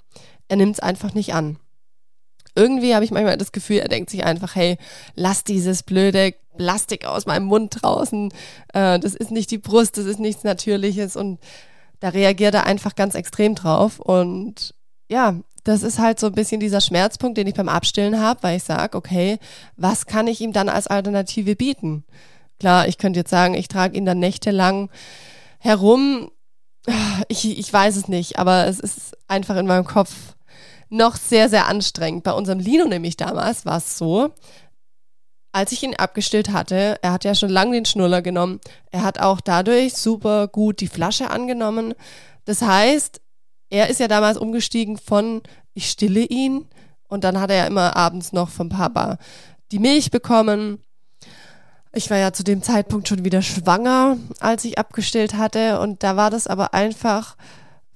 Er 0.49 0.57
nimmt 0.57 0.75
es 0.75 0.81
einfach 0.81 1.14
nicht 1.14 1.33
an 1.35 1.59
irgendwie 2.59 2.94
habe 2.94 3.05
ich 3.05 3.11
manchmal 3.11 3.38
das 3.38 3.53
Gefühl, 3.53 3.79
er 3.79 3.88
denkt 3.88 4.11
sich 4.11 4.25
einfach, 4.25 4.55
hey, 4.55 4.77
lass 5.14 5.44
dieses 5.44 5.83
blöde 5.83 6.35
Plastik 6.57 7.07
aus 7.07 7.25
meinem 7.25 7.44
Mund 7.47 7.79
draußen. 7.81 8.33
Äh, 8.75 8.99
das 8.99 9.14
ist 9.14 9.31
nicht 9.31 9.51
die 9.51 9.59
Brust, 9.59 9.97
das 9.97 10.07
ist 10.07 10.18
nichts 10.18 10.44
Natürliches. 10.44 11.16
Und 11.16 11.38
da 12.01 12.11
reagiert 12.11 12.55
er 12.55 12.66
einfach 12.66 12.94
ganz 12.97 13.14
extrem 13.14 13.55
drauf. 13.55 14.01
Und 14.01 14.75
ja, 15.09 15.37
das 15.64 15.83
ist 15.83 15.99
halt 15.99 16.18
so 16.18 16.27
ein 16.27 16.35
bisschen 16.35 16.61
dieser 16.61 16.81
Schmerzpunkt, 16.81 17.38
den 17.38 17.47
ich 17.47 17.55
beim 17.55 17.68
Abstillen 17.68 18.21
habe, 18.21 18.42
weil 18.42 18.57
ich 18.57 18.64
sage, 18.64 18.97
okay, 18.97 19.38
was 19.77 20.07
kann 20.07 20.27
ich 20.27 20.40
ihm 20.40 20.53
dann 20.53 20.68
als 20.68 20.87
Alternative 20.87 21.57
bieten? 21.57 22.05
Klar, 22.59 22.88
ich 22.88 22.99
könnte 22.99 23.21
jetzt 23.21 23.31
sagen, 23.31 23.55
ich 23.55 23.68
trage 23.68 23.97
ihn 23.97 24.05
dann 24.05 24.18
nächtelang 24.18 24.90
herum. 25.59 26.31
Ich, 27.29 27.59
ich 27.59 27.73
weiß 27.73 27.97
es 27.97 28.09
nicht, 28.09 28.38
aber 28.38 28.66
es 28.66 28.81
ist 28.81 29.16
einfach 29.29 29.57
in 29.57 29.66
meinem 29.66 29.85
Kopf 29.85 30.35
noch 30.88 31.16
sehr, 31.16 31.48
sehr 31.48 31.66
anstrengend. 31.66 32.24
Bei 32.24 32.33
unserem 32.33 32.59
Lino 32.59 32.87
nämlich 32.87 33.16
damals 33.16 33.66
war 33.66 33.79
es 33.79 33.98
so, 33.98 34.33
als 35.53 35.72
ich 35.72 35.83
ihn 35.83 35.96
abgestillt 35.96 36.51
hatte, 36.51 36.98
er 37.03 37.12
hat 37.12 37.24
ja 37.24 37.35
schon 37.35 37.48
lange 37.48 37.72
den 37.72 37.85
Schnuller 37.85 38.22
genommen, 38.22 38.61
er 38.90 39.03
hat 39.03 39.18
auch 39.18 39.40
dadurch 39.40 39.94
super 39.94 40.46
gut 40.46 40.81
die 40.81 40.88
Flasche 40.88 41.31
angenommen. 41.31 41.94
Das 42.44 42.62
heißt, 42.62 43.20
er 43.70 43.88
ist 43.88 44.01
ja 44.01 44.09
damals 44.09 44.37
umgestiegen 44.37 44.98
von 44.98 45.42
ich 45.74 45.90
stille 45.90 46.20
ihn 46.20 46.66
und 47.09 47.24
dann 47.24 47.40
hat 47.40 47.51
er 47.51 47.57
ja 47.57 47.66
immer 47.66 47.96
abends 47.96 48.33
noch 48.33 48.51
vom 48.51 48.68
Papa 48.68 49.18
die 49.72 49.79
Milch 49.79 50.11
bekommen. 50.11 50.83
Ich 51.92 52.11
war 52.11 52.18
ja 52.18 52.33
zu 52.33 52.44
dem 52.44 52.62
Zeitpunkt 52.62 53.09
schon 53.09 53.24
wieder 53.24 53.42
schwanger, 53.42 54.18
als 54.40 54.64
ich 54.64 54.79
abgestillt 54.79 55.35
hatte 55.35 55.81
und 55.81 56.03
da 56.03 56.16
war 56.16 56.31
das 56.31 56.46
aber 56.46 56.74
einfach 56.74 57.37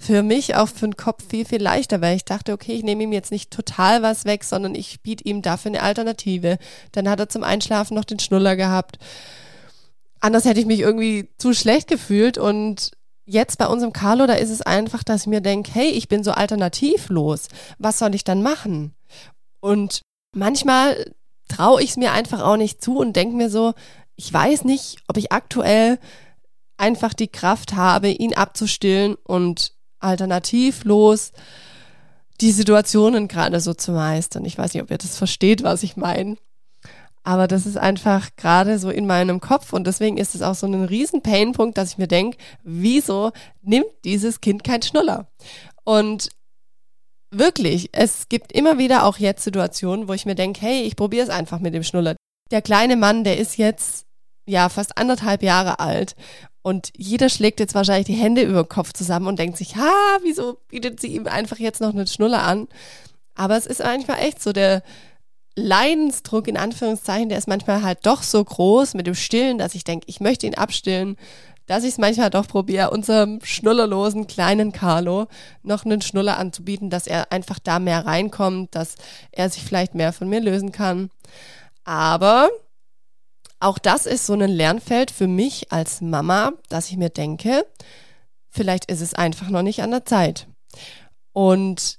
für 0.03 0.25
mich 0.25 0.57
auch 0.57 0.69
für 0.69 0.87
den 0.87 0.97
Kopf 0.97 1.23
viel, 1.29 1.45
viel 1.45 1.63
leichter, 1.63 2.01
weil 2.01 2.17
ich 2.17 2.25
dachte, 2.25 2.53
okay, 2.53 2.73
ich 2.73 2.83
nehme 2.83 3.05
ihm 3.05 3.13
jetzt 3.13 3.31
nicht 3.31 3.53
total 3.53 4.03
was 4.03 4.25
weg, 4.25 4.43
sondern 4.43 4.75
ich 4.75 5.01
biete 5.01 5.23
ihm 5.23 5.43
dafür 5.43 5.71
eine 5.71 5.83
Alternative. 5.83 6.59
Dann 6.91 7.09
hat 7.09 7.21
er 7.21 7.29
zum 7.29 7.45
Einschlafen 7.45 7.95
noch 7.95 8.05
den 8.05 8.19
Schnuller 8.19 8.57
gehabt. 8.57 8.99
Anders 10.19 10.45
hätte 10.45 10.59
ich 10.59 10.67
mich 10.67 10.81
irgendwie 10.81 11.29
zu 11.39 11.55
schlecht 11.55 11.87
gefühlt 11.87 12.37
und 12.37 12.91
jetzt 13.27 13.59
bei 13.59 13.69
unserem 13.69 13.93
Carlo, 13.93 14.27
da 14.27 14.35
ist 14.35 14.51
es 14.51 14.61
einfach, 14.61 15.05
dass 15.05 15.23
ich 15.23 15.27
mir 15.29 15.41
denke, 15.41 15.71
hey, 15.73 15.91
ich 15.91 16.09
bin 16.09 16.25
so 16.25 16.33
alternativlos. 16.33 17.47
Was 17.79 18.01
soll 18.01 18.17
ich 18.17 18.25
dann 18.25 18.43
machen? 18.43 18.95
Und 19.61 20.03
manchmal 20.35 21.13
traue 21.47 21.81
ich 21.81 21.91
es 21.91 21.97
mir 21.97 22.11
einfach 22.11 22.43
auch 22.43 22.57
nicht 22.57 22.83
zu 22.83 22.99
und 22.99 23.15
denke 23.15 23.37
mir 23.37 23.51
so, 23.51 23.73
ich 24.17 24.33
weiß 24.33 24.65
nicht, 24.65 24.99
ob 25.07 25.17
ich 25.17 25.31
aktuell 25.31 26.01
einfach 26.77 27.15
die 27.15 27.29
Kraft 27.29 27.75
habe, 27.75 28.09
ihn 28.09 28.35
abzustillen 28.35 29.15
und 29.23 29.73
alternativlos 30.03 31.33
die 32.41 32.51
Situationen 32.51 33.29
gerade 33.29 33.61
so 33.61 33.73
zu 33.73 33.93
meistern. 33.93 34.45
Ich 34.45 34.59
weiß 34.59 34.75
nicht, 34.75 34.83
ob 34.83 34.91
ihr 34.91 34.99
das 34.99 35.17
versteht, 35.17 35.63
was 35.63 35.83
ich 35.83 35.97
meine. 35.97 36.37
Aber 37.25 37.47
das 37.47 37.67
ist 37.67 37.79
einfach 37.79 38.31
gerade 38.37 38.81
so 38.81 38.91
in 38.91 39.07
meinem 39.07 39.41
Kopf 39.41 39.73
und 39.73 39.87
deswegen 39.87 40.17
ist 40.17 40.35
es 40.35 40.43
auch 40.43 40.57
so 40.57 40.67
ein 40.67 40.85
riesen 40.85 41.23
Painpunkt, 41.23 41.79
dass 41.79 41.93
ich 41.93 41.99
mir 41.99 42.09
denke, 42.09 42.37
wieso 42.65 43.31
nimmt 43.63 43.87
dieses 44.05 44.41
Kind 44.41 44.65
kein 44.65 44.83
Schnuller? 44.83 45.29
Und 45.85 46.31
wirklich, 47.31 47.91
es 47.93 48.29
gibt 48.29 48.51
immer 48.51 48.79
wieder 48.79 49.05
auch 49.05 49.19
jetzt 49.19 49.45
Situationen, 49.45 50.09
wo 50.09 50.15
ich 50.15 50.27
mir 50.27 50.35
denke, 50.35 50.63
hey, 50.63 50.83
ich 50.83 50.97
probiere 50.97 51.23
es 51.23 51.31
einfach 51.31 51.61
mit 51.61 51.75
dem 51.75 51.85
Schnuller. 51.85 52.17
Der 52.51 52.61
kleine 52.61 52.97
Mann, 52.97 53.23
der 53.23 53.39
ist 53.39 53.57
jetzt 53.57 54.05
ja 54.47 54.69
fast 54.69 54.99
anderthalb 54.99 55.45
Jahre 55.45 55.79
alt 55.79 56.17
und 56.63 56.91
jeder 56.97 57.29
schlägt 57.29 57.61
jetzt 57.61 57.75
wahrscheinlich 57.75 58.07
die 58.07 58.15
Hände 58.15 58.43
über 58.43 58.63
den 58.63 58.69
Kopf 58.69 58.93
zusammen 58.93 59.27
und 59.27 59.39
denkt 59.39 59.59
sich, 59.59 59.77
ha, 59.77 60.19
wieso 60.23 60.59
bietet 60.69 61.01
sie 61.01 61.09
ihm 61.09 61.27
einfach 61.27 61.59
jetzt 61.59 61.81
noch 61.81 61.93
eine 61.93 62.07
Schnuller 62.07 62.43
an? 62.43 62.69
Aber 63.35 63.57
es 63.57 63.67
ist 63.67 63.83
einfach 63.83 64.19
echt 64.19 64.43
so, 64.43 64.53
der 64.53 64.83
Leidensdruck 65.57 66.49
in 66.49 66.57
Anführungszeichen, 66.57 67.29
der 67.29 67.39
ist 67.39 67.49
manchmal 67.49 67.83
halt 67.83 68.07
doch 68.07 68.23
so 68.23 68.43
groß 68.43 68.95
mit 68.95 69.07
dem 69.07 69.15
Stillen, 69.15 69.59
dass 69.59 69.75
ich 69.75 69.85
denke, 69.85 70.07
ich 70.09 70.21
möchte 70.21 70.47
ihn 70.47 70.55
abstillen, 70.55 71.17
dass 71.67 71.85
ich 71.85 71.91
es 71.91 71.99
manchmal 71.99 72.31
doch 72.31 72.47
probiere, 72.47 72.91
unserem 72.91 73.41
schnullerlosen 73.43 74.27
kleinen 74.27 74.73
Carlo 74.73 75.27
noch 75.63 75.85
einen 75.85 76.03
Schnuller 76.03 76.39
anzubieten, 76.39 76.91
dass 76.91 77.07
er 77.07 77.33
einfach 77.33 77.59
da 77.59 77.79
mehr 77.79 78.05
reinkommt, 78.07 78.75
dass 78.75 78.97
er 79.31 79.49
sich 79.49 79.63
vielleicht 79.63 79.95
mehr 79.95 80.13
von 80.13 80.29
mir 80.29 80.41
lösen 80.41 80.73
kann. 80.73 81.11
Aber 81.85 82.49
auch 83.63 83.79
das 83.79 84.07
ist 84.07 84.27
so 84.27 84.35
ein 84.35 84.41
Lernfeld 84.41 85.11
für 85.11 85.27
mich 85.27 85.73
als 85.73 86.01
Mama, 86.01 86.53
dass 86.69 86.91
ich 86.91 86.97
mir 86.97 87.11
denke, 87.11 87.67
vielleicht 88.49 88.87
ist 88.87 89.01
es 89.01 89.15
einfach 89.15 89.49
noch 89.49 89.63
nicht 89.63 89.83
an 89.83 89.91
der 89.91 90.05
Zeit. 90.05 90.49
Und 91.33 91.99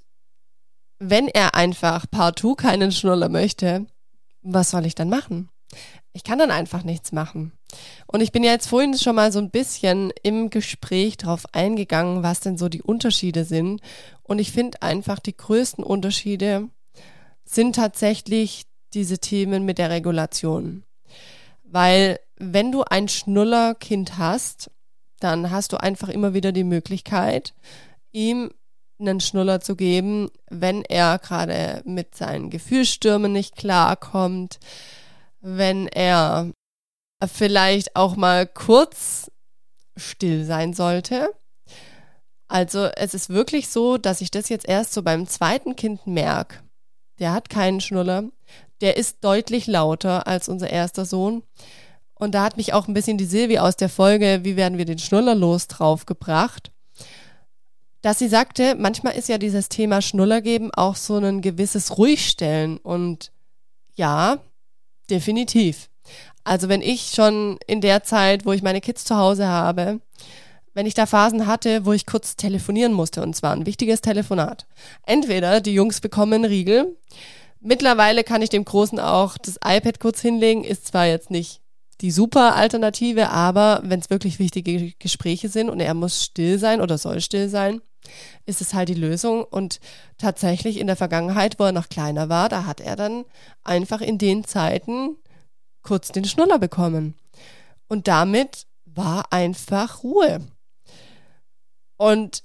wenn 0.98 1.28
er 1.28 1.54
einfach 1.54 2.06
partout 2.10 2.56
keinen 2.56 2.92
Schnuller 2.92 3.28
möchte, 3.28 3.86
was 4.42 4.70
soll 4.70 4.86
ich 4.86 4.94
dann 4.94 5.08
machen? 5.08 5.48
Ich 6.12 6.22
kann 6.22 6.38
dann 6.38 6.50
einfach 6.50 6.84
nichts 6.84 7.10
machen. 7.12 7.52
Und 8.06 8.20
ich 8.20 8.30
bin 8.30 8.44
ja 8.44 8.52
jetzt 8.52 8.68
vorhin 8.68 8.96
schon 8.96 9.16
mal 9.16 9.32
so 9.32 9.40
ein 9.40 9.50
bisschen 9.50 10.12
im 10.22 10.50
Gespräch 10.50 11.16
darauf 11.16 11.44
eingegangen, 11.52 12.22
was 12.22 12.40
denn 12.40 12.56
so 12.56 12.68
die 12.68 12.82
Unterschiede 12.82 13.44
sind. 13.44 13.80
Und 14.22 14.38
ich 14.38 14.52
finde 14.52 14.82
einfach, 14.82 15.18
die 15.18 15.36
größten 15.36 15.82
Unterschiede 15.82 16.68
sind 17.44 17.74
tatsächlich 17.74 18.66
diese 18.92 19.18
Themen 19.18 19.64
mit 19.64 19.78
der 19.78 19.90
Regulation. 19.90 20.84
Weil 21.64 22.20
wenn 22.36 22.72
du 22.72 22.82
ein 22.84 23.08
Schnullerkind 23.08 24.18
hast, 24.18 24.70
dann 25.20 25.50
hast 25.50 25.72
du 25.72 25.80
einfach 25.80 26.08
immer 26.08 26.34
wieder 26.34 26.52
die 26.52 26.64
Möglichkeit, 26.64 27.54
ihm 28.12 28.50
einen 28.98 29.20
Schnuller 29.20 29.60
zu 29.60 29.76
geben, 29.76 30.30
wenn 30.50 30.82
er 30.82 31.18
gerade 31.18 31.82
mit 31.84 32.14
seinen 32.14 32.50
Gefühlsstürmen 32.50 33.32
nicht 33.32 33.56
klarkommt, 33.56 34.60
wenn 35.40 35.88
er 35.88 36.52
vielleicht 37.26 37.96
auch 37.96 38.16
mal 38.16 38.46
kurz 38.46 39.30
still 39.96 40.44
sein 40.44 40.74
sollte. 40.74 41.34
Also 42.48 42.84
es 42.84 43.14
ist 43.14 43.30
wirklich 43.30 43.68
so, 43.68 43.96
dass 43.98 44.20
ich 44.20 44.30
das 44.30 44.48
jetzt 44.48 44.68
erst 44.68 44.92
so 44.92 45.02
beim 45.02 45.26
zweiten 45.26 45.76
Kind 45.76 46.06
merke. 46.06 46.58
Der 47.18 47.32
hat 47.32 47.48
keinen 47.48 47.80
Schnuller 47.80 48.24
der 48.80 48.96
ist 48.96 49.18
deutlich 49.22 49.66
lauter 49.66 50.26
als 50.26 50.48
unser 50.48 50.70
erster 50.70 51.04
Sohn. 51.04 51.42
Und 52.14 52.34
da 52.34 52.44
hat 52.44 52.56
mich 52.56 52.72
auch 52.72 52.88
ein 52.88 52.94
bisschen 52.94 53.18
die 53.18 53.24
Silvi 53.24 53.58
aus 53.58 53.76
der 53.76 53.88
Folge, 53.88 54.40
wie 54.42 54.56
werden 54.56 54.78
wir 54.78 54.84
den 54.84 54.98
Schnuller 54.98 55.34
los, 55.34 55.68
draufgebracht. 55.68 56.70
Dass 58.02 58.18
sie 58.18 58.28
sagte, 58.28 58.74
manchmal 58.76 59.14
ist 59.14 59.28
ja 59.28 59.38
dieses 59.38 59.68
Thema 59.68 60.02
Schnuller 60.02 60.40
geben 60.40 60.70
auch 60.74 60.96
so 60.96 61.16
ein 61.16 61.40
gewisses 61.40 61.98
Ruhigstellen. 61.98 62.78
Und 62.78 63.32
ja, 63.94 64.38
definitiv. 65.10 65.88
Also 66.44 66.68
wenn 66.68 66.82
ich 66.82 67.12
schon 67.14 67.58
in 67.66 67.80
der 67.80 68.04
Zeit, 68.04 68.44
wo 68.44 68.52
ich 68.52 68.62
meine 68.62 68.80
Kids 68.80 69.04
zu 69.04 69.16
Hause 69.16 69.46
habe, 69.46 70.00
wenn 70.74 70.86
ich 70.86 70.94
da 70.94 71.06
Phasen 71.06 71.46
hatte, 71.46 71.86
wo 71.86 71.92
ich 71.92 72.04
kurz 72.04 72.36
telefonieren 72.36 72.92
musste, 72.92 73.22
und 73.22 73.34
zwar 73.34 73.52
ein 73.52 73.64
wichtiges 73.64 74.00
Telefonat. 74.00 74.66
Entweder 75.06 75.60
die 75.60 75.72
Jungs 75.72 76.00
bekommen 76.00 76.34
einen 76.34 76.44
Riegel, 76.44 76.96
Mittlerweile 77.66 78.24
kann 78.24 78.42
ich 78.42 78.50
dem 78.50 78.66
Großen 78.66 79.00
auch 79.00 79.38
das 79.38 79.56
iPad 79.64 79.98
kurz 79.98 80.20
hinlegen, 80.20 80.64
ist 80.64 80.86
zwar 80.86 81.06
jetzt 81.06 81.30
nicht 81.30 81.62
die 82.02 82.10
super 82.10 82.56
Alternative, 82.56 83.30
aber 83.30 83.80
wenn 83.84 84.00
es 84.00 84.10
wirklich 84.10 84.38
wichtige 84.38 84.92
Gespräche 84.98 85.48
sind 85.48 85.70
und 85.70 85.80
er 85.80 85.94
muss 85.94 86.22
still 86.22 86.58
sein 86.58 86.82
oder 86.82 86.98
soll 86.98 87.22
still 87.22 87.48
sein, 87.48 87.80
ist 88.44 88.60
es 88.60 88.74
halt 88.74 88.90
die 88.90 88.94
Lösung. 88.94 89.44
Und 89.44 89.80
tatsächlich 90.18 90.78
in 90.78 90.88
der 90.88 90.96
Vergangenheit, 90.96 91.58
wo 91.58 91.64
er 91.64 91.72
noch 91.72 91.88
kleiner 91.88 92.28
war, 92.28 92.50
da 92.50 92.66
hat 92.66 92.82
er 92.82 92.96
dann 92.96 93.24
einfach 93.62 94.02
in 94.02 94.18
den 94.18 94.44
Zeiten 94.44 95.16
kurz 95.82 96.12
den 96.12 96.26
Schnuller 96.26 96.58
bekommen. 96.58 97.14
Und 97.88 98.08
damit 98.08 98.66
war 98.84 99.32
einfach 99.32 100.02
Ruhe. 100.02 100.40
Und 101.96 102.42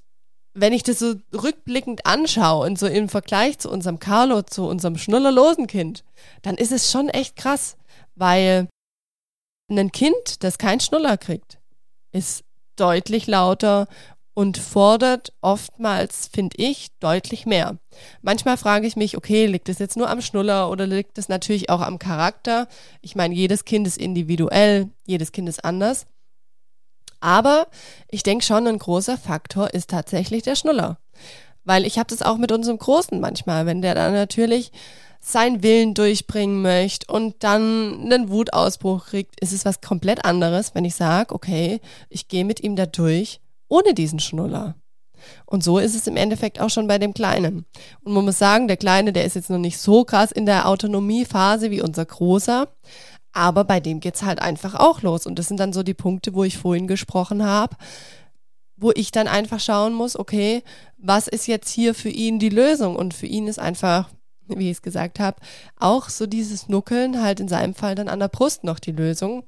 wenn 0.60 0.72
ich 0.72 0.82
das 0.82 0.98
so 0.98 1.14
rückblickend 1.32 2.06
anschaue 2.06 2.66
und 2.66 2.78
so 2.78 2.86
im 2.86 3.08
Vergleich 3.08 3.58
zu 3.58 3.70
unserem 3.70 3.98
Carlo, 3.98 4.42
zu 4.42 4.66
unserem 4.66 4.98
schnullerlosen 4.98 5.66
Kind, 5.66 6.04
dann 6.42 6.56
ist 6.56 6.72
es 6.72 6.90
schon 6.90 7.08
echt 7.08 7.36
krass, 7.36 7.76
weil 8.14 8.68
ein 9.70 9.92
Kind, 9.92 10.42
das 10.42 10.58
keinen 10.58 10.80
Schnuller 10.80 11.16
kriegt, 11.16 11.58
ist 12.12 12.44
deutlich 12.76 13.26
lauter 13.26 13.86
und 14.34 14.58
fordert 14.58 15.32
oftmals, 15.40 16.28
finde 16.32 16.56
ich, 16.58 16.88
deutlich 17.00 17.46
mehr. 17.46 17.78
Manchmal 18.22 18.56
frage 18.56 18.86
ich 18.86 18.96
mich, 18.96 19.16
okay, 19.16 19.46
liegt 19.46 19.68
es 19.68 19.78
jetzt 19.78 19.96
nur 19.96 20.08
am 20.08 20.22
Schnuller 20.22 20.70
oder 20.70 20.86
liegt 20.86 21.18
es 21.18 21.28
natürlich 21.28 21.68
auch 21.68 21.80
am 21.80 21.98
Charakter? 21.98 22.68
Ich 23.00 23.14
meine, 23.16 23.34
jedes 23.34 23.64
Kind 23.64 23.86
ist 23.86 23.98
individuell, 23.98 24.88
jedes 25.06 25.32
Kind 25.32 25.48
ist 25.48 25.64
anders. 25.64 26.06
Aber 27.20 27.66
ich 28.08 28.22
denke 28.22 28.44
schon, 28.44 28.66
ein 28.66 28.78
großer 28.78 29.16
Faktor 29.16 29.72
ist 29.74 29.90
tatsächlich 29.90 30.42
der 30.42 30.56
Schnuller. 30.56 30.98
Weil 31.64 31.86
ich 31.86 31.98
habe 31.98 32.08
das 32.08 32.22
auch 32.22 32.38
mit 32.38 32.52
unserem 32.52 32.78
Großen 32.78 33.20
manchmal, 33.20 33.66
wenn 33.66 33.82
der 33.82 33.94
dann 33.94 34.12
natürlich 34.14 34.72
seinen 35.20 35.62
Willen 35.62 35.92
durchbringen 35.92 36.62
möchte 36.62 37.12
und 37.12 37.36
dann 37.40 38.00
einen 38.00 38.30
Wutausbruch 38.30 39.06
kriegt, 39.06 39.38
ist 39.40 39.52
es 39.52 39.66
was 39.66 39.82
komplett 39.82 40.24
anderes, 40.24 40.74
wenn 40.74 40.86
ich 40.86 40.94
sage, 40.94 41.34
okay, 41.34 41.80
ich 42.08 42.28
gehe 42.28 42.46
mit 42.46 42.62
ihm 42.62 42.74
da 42.74 42.86
durch 42.86 43.40
ohne 43.68 43.92
diesen 43.92 44.18
Schnuller. 44.18 44.74
Und 45.44 45.62
so 45.62 45.78
ist 45.78 45.94
es 45.94 46.06
im 46.06 46.16
Endeffekt 46.16 46.60
auch 46.60 46.70
schon 46.70 46.86
bei 46.86 46.98
dem 46.98 47.12
Kleinen. 47.12 47.66
Und 48.02 48.14
man 48.14 48.24
muss 48.24 48.38
sagen, 48.38 48.68
der 48.68 48.78
Kleine, 48.78 49.12
der 49.12 49.24
ist 49.24 49.36
jetzt 49.36 49.50
noch 49.50 49.58
nicht 49.58 49.78
so 49.78 50.04
krass 50.04 50.32
in 50.32 50.46
der 50.46 50.66
Autonomiephase 50.66 51.70
wie 51.70 51.82
unser 51.82 52.06
Großer. 52.06 52.68
Aber 53.32 53.64
bei 53.64 53.80
dem 53.80 54.00
geht's 54.00 54.22
halt 54.22 54.40
einfach 54.40 54.74
auch 54.74 55.02
los. 55.02 55.26
Und 55.26 55.38
das 55.38 55.48
sind 55.48 55.60
dann 55.60 55.72
so 55.72 55.82
die 55.82 55.94
Punkte, 55.94 56.34
wo 56.34 56.44
ich 56.44 56.58
vorhin 56.58 56.86
gesprochen 56.86 57.44
habe, 57.44 57.76
wo 58.76 58.90
ich 58.94 59.12
dann 59.12 59.28
einfach 59.28 59.60
schauen 59.60 59.92
muss, 59.92 60.18
okay, 60.18 60.62
was 60.96 61.28
ist 61.28 61.46
jetzt 61.46 61.70
hier 61.70 61.94
für 61.94 62.08
ihn 62.08 62.38
die 62.38 62.48
Lösung? 62.48 62.96
Und 62.96 63.14
für 63.14 63.26
ihn 63.26 63.46
ist 63.46 63.58
einfach, 63.58 64.08
wie 64.48 64.70
ich 64.70 64.78
es 64.78 64.82
gesagt 64.82 65.20
habe, 65.20 65.40
auch 65.76 66.08
so 66.08 66.26
dieses 66.26 66.68
Nuckeln 66.68 67.22
halt 67.22 67.40
in 67.40 67.48
seinem 67.48 67.74
Fall 67.74 67.94
dann 67.94 68.08
an 68.08 68.20
der 68.20 68.28
Brust 68.28 68.64
noch 68.64 68.78
die 68.78 68.92
Lösung. 68.92 69.44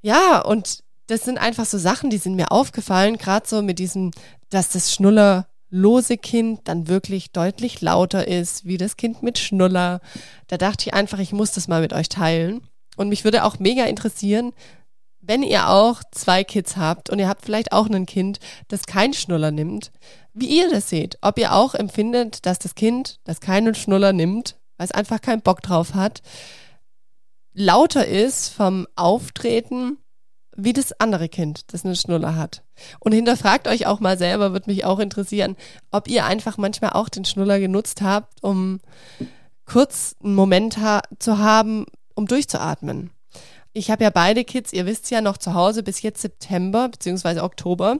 Ja, 0.00 0.40
und 0.40 0.84
das 1.08 1.24
sind 1.24 1.38
einfach 1.38 1.66
so 1.66 1.78
Sachen, 1.78 2.10
die 2.10 2.18
sind 2.18 2.36
mir 2.36 2.52
aufgefallen, 2.52 3.18
gerade 3.18 3.48
so 3.48 3.62
mit 3.62 3.78
diesem, 3.78 4.12
dass 4.50 4.68
das 4.70 4.92
Schnuller 4.92 5.47
lose 5.70 6.16
Kind 6.16 6.60
dann 6.64 6.88
wirklich 6.88 7.32
deutlich 7.32 7.80
lauter 7.80 8.26
ist, 8.26 8.64
wie 8.64 8.76
das 8.78 8.96
Kind 8.96 9.22
mit 9.22 9.38
Schnuller. 9.38 10.00
Da 10.46 10.56
dachte 10.56 10.86
ich 10.86 10.94
einfach, 10.94 11.18
ich 11.18 11.32
muss 11.32 11.52
das 11.52 11.68
mal 11.68 11.80
mit 11.80 11.92
euch 11.92 12.08
teilen. 12.08 12.62
Und 12.96 13.08
mich 13.08 13.24
würde 13.24 13.44
auch 13.44 13.58
mega 13.58 13.84
interessieren, 13.84 14.52
wenn 15.20 15.42
ihr 15.42 15.68
auch 15.68 16.02
zwei 16.10 16.42
Kids 16.42 16.76
habt 16.76 17.10
und 17.10 17.18
ihr 17.18 17.28
habt 17.28 17.44
vielleicht 17.44 17.72
auch 17.72 17.88
ein 17.88 18.06
Kind, 18.06 18.40
das 18.68 18.86
keinen 18.86 19.12
Schnuller 19.12 19.50
nimmt, 19.50 19.92
wie 20.32 20.46
ihr 20.58 20.70
das 20.70 20.88
seht. 20.88 21.18
Ob 21.20 21.38
ihr 21.38 21.54
auch 21.54 21.74
empfindet, 21.74 22.46
dass 22.46 22.58
das 22.58 22.74
Kind, 22.74 23.20
das 23.24 23.40
keinen 23.40 23.74
Schnuller 23.74 24.12
nimmt, 24.12 24.56
weil 24.78 24.86
es 24.86 24.92
einfach 24.92 25.20
keinen 25.20 25.42
Bock 25.42 25.60
drauf 25.60 25.94
hat, 25.94 26.22
lauter 27.52 28.06
ist 28.06 28.48
vom 28.48 28.86
Auftreten, 28.96 29.98
wie 30.60 30.72
das 30.72 30.98
andere 31.00 31.28
Kind, 31.28 31.72
das 31.72 31.84
eine 31.84 31.94
Schnuller 31.94 32.34
hat. 32.34 32.64
Und 32.98 33.12
hinterfragt 33.12 33.68
euch 33.68 33.86
auch 33.86 34.00
mal 34.00 34.18
selber, 34.18 34.52
würde 34.52 34.68
mich 34.68 34.84
auch 34.84 34.98
interessieren, 34.98 35.56
ob 35.92 36.08
ihr 36.08 36.26
einfach 36.26 36.58
manchmal 36.58 36.90
auch 36.90 37.08
den 37.08 37.24
Schnuller 37.24 37.60
genutzt 37.60 38.02
habt, 38.02 38.42
um 38.42 38.80
kurz 39.64 40.16
einen 40.22 40.34
Moment 40.34 40.78
ha 40.78 41.02
zu 41.20 41.38
haben, 41.38 41.86
um 42.14 42.26
durchzuatmen. 42.26 43.10
Ich 43.72 43.92
habe 43.92 44.02
ja 44.02 44.10
beide 44.10 44.42
Kids, 44.42 44.72
ihr 44.72 44.84
wisst 44.84 45.10
ja, 45.12 45.20
noch 45.20 45.36
zu 45.36 45.54
Hause 45.54 45.84
bis 45.84 46.02
jetzt 46.02 46.20
September 46.22 46.88
bzw. 46.88 47.40
Oktober. 47.40 47.98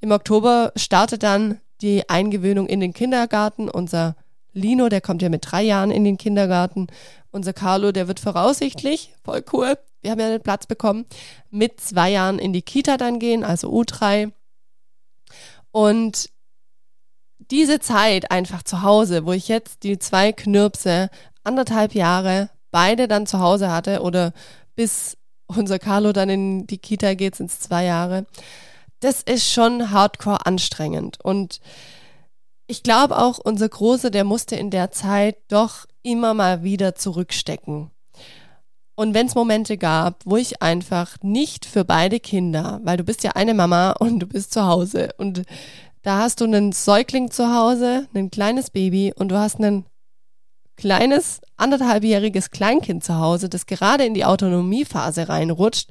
Im 0.00 0.12
Oktober 0.12 0.72
startet 0.76 1.22
dann 1.22 1.60
die 1.82 2.08
Eingewöhnung 2.08 2.68
in 2.68 2.80
den 2.80 2.94
Kindergarten. 2.94 3.68
Unser 3.68 4.16
Lino, 4.54 4.88
der 4.88 5.02
kommt 5.02 5.20
ja 5.20 5.28
mit 5.28 5.50
drei 5.50 5.62
Jahren 5.62 5.90
in 5.90 6.04
den 6.04 6.16
Kindergarten. 6.16 6.86
Unser 7.30 7.52
Carlo, 7.52 7.92
der 7.92 8.08
wird 8.08 8.20
voraussichtlich, 8.20 9.14
voll 9.24 9.44
cool, 9.52 9.76
wir 10.02 10.10
haben 10.10 10.20
ja 10.20 10.28
den 10.28 10.42
Platz 10.42 10.66
bekommen, 10.66 11.06
mit 11.50 11.80
zwei 11.80 12.10
Jahren 12.10 12.38
in 12.38 12.52
die 12.52 12.62
Kita 12.62 12.96
dann 12.96 13.18
gehen, 13.18 13.44
also 13.44 13.70
U3. 13.72 14.32
Und 15.70 16.30
diese 17.50 17.80
Zeit 17.80 18.30
einfach 18.30 18.62
zu 18.62 18.82
Hause, 18.82 19.26
wo 19.26 19.32
ich 19.32 19.48
jetzt 19.48 19.82
die 19.82 19.98
zwei 19.98 20.32
Knirpse 20.32 21.10
anderthalb 21.44 21.94
Jahre 21.94 22.50
beide 22.70 23.08
dann 23.08 23.26
zu 23.26 23.38
Hause 23.40 23.70
hatte 23.70 24.02
oder 24.02 24.32
bis 24.74 25.16
unser 25.46 25.78
Carlo 25.78 26.12
dann 26.12 26.28
in 26.28 26.66
die 26.66 26.78
Kita 26.78 27.14
geht, 27.14 27.36
sind 27.36 27.50
es 27.50 27.60
zwei 27.60 27.84
Jahre. 27.84 28.26
Das 29.00 29.22
ist 29.22 29.50
schon 29.50 29.90
hardcore 29.90 30.46
anstrengend. 30.46 31.18
Und 31.22 31.60
ich 32.66 32.82
glaube 32.82 33.18
auch, 33.18 33.38
unser 33.38 33.68
Große, 33.68 34.10
der 34.10 34.24
musste 34.24 34.56
in 34.56 34.70
der 34.70 34.90
Zeit 34.90 35.36
doch 35.48 35.86
immer 36.02 36.34
mal 36.34 36.62
wieder 36.62 36.94
zurückstecken. 36.94 37.90
Und 39.02 39.14
wenn 39.14 39.26
es 39.26 39.34
Momente 39.34 39.78
gab, 39.78 40.22
wo 40.24 40.36
ich 40.36 40.62
einfach 40.62 41.16
nicht 41.22 41.66
für 41.66 41.84
beide 41.84 42.20
Kinder, 42.20 42.78
weil 42.84 42.96
du 42.96 43.02
bist 43.02 43.24
ja 43.24 43.32
eine 43.32 43.52
Mama 43.52 43.96
und 43.98 44.20
du 44.20 44.28
bist 44.28 44.52
zu 44.52 44.64
Hause 44.64 45.08
und 45.18 45.42
da 46.02 46.18
hast 46.18 46.40
du 46.40 46.44
einen 46.44 46.70
Säugling 46.70 47.28
zu 47.32 47.52
Hause, 47.52 48.06
ein 48.14 48.30
kleines 48.30 48.70
Baby 48.70 49.12
und 49.16 49.30
du 49.30 49.36
hast 49.36 49.58
ein 49.58 49.86
kleines, 50.76 51.40
anderthalbjähriges 51.56 52.52
Kleinkind 52.52 53.02
zu 53.02 53.18
Hause, 53.18 53.48
das 53.48 53.66
gerade 53.66 54.04
in 54.04 54.14
die 54.14 54.24
Autonomiephase 54.24 55.28
reinrutscht. 55.28 55.90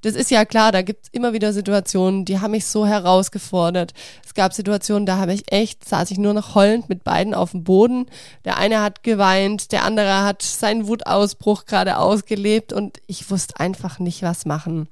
Das 0.00 0.14
ist 0.14 0.30
ja 0.30 0.44
klar, 0.44 0.70
da 0.70 0.82
gibt's 0.82 1.08
immer 1.10 1.32
wieder 1.32 1.52
Situationen, 1.52 2.24
die 2.24 2.40
haben 2.40 2.52
mich 2.52 2.66
so 2.66 2.86
herausgefordert. 2.86 3.94
Es 4.24 4.34
gab 4.34 4.52
Situationen, 4.52 5.06
da 5.06 5.18
habe 5.18 5.32
ich 5.32 5.50
echt, 5.52 5.88
saß 5.88 6.10
ich 6.10 6.18
nur 6.18 6.34
noch 6.34 6.54
heulend 6.54 6.88
mit 6.88 7.02
beiden 7.02 7.34
auf 7.34 7.50
dem 7.50 7.64
Boden. 7.64 8.06
Der 8.44 8.58
eine 8.58 8.80
hat 8.80 9.02
geweint, 9.02 9.72
der 9.72 9.84
andere 9.84 10.22
hat 10.22 10.42
seinen 10.42 10.86
Wutausbruch 10.86 11.64
gerade 11.64 11.98
ausgelebt 11.98 12.72
und 12.72 13.00
ich 13.06 13.30
wusste 13.30 13.58
einfach 13.58 13.98
nicht, 13.98 14.22
was 14.22 14.46
machen. 14.46 14.88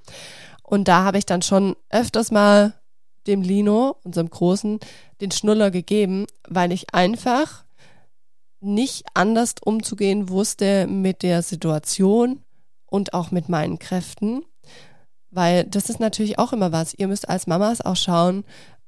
Und 0.62 0.88
da 0.88 1.04
habe 1.04 1.18
ich 1.18 1.26
dann 1.26 1.42
schon 1.42 1.76
öfters 1.90 2.32
mal 2.32 2.74
dem 3.28 3.42
Lino, 3.42 3.96
unserem 4.02 4.30
Großen, 4.30 4.80
den 5.20 5.30
Schnuller 5.30 5.70
gegeben, 5.70 6.26
weil 6.48 6.72
ich 6.72 6.92
einfach 6.92 7.64
nicht 8.60 9.04
anders 9.14 9.54
umzugehen 9.64 10.28
wusste 10.28 10.86
mit 10.86 11.22
der 11.22 11.42
Situation 11.42 12.40
und 12.86 13.14
auch 13.14 13.30
mit 13.30 13.48
meinen 13.48 13.78
Kräften. 13.78 14.44
Weil 15.36 15.64
das 15.64 15.90
ist 15.90 16.00
natürlich 16.00 16.38
auch 16.38 16.54
immer 16.54 16.72
was. 16.72 16.94
Ihr 16.94 17.08
müsst 17.08 17.28
als 17.28 17.46
Mamas 17.46 17.82
auch 17.82 17.94
schauen, 17.94 18.42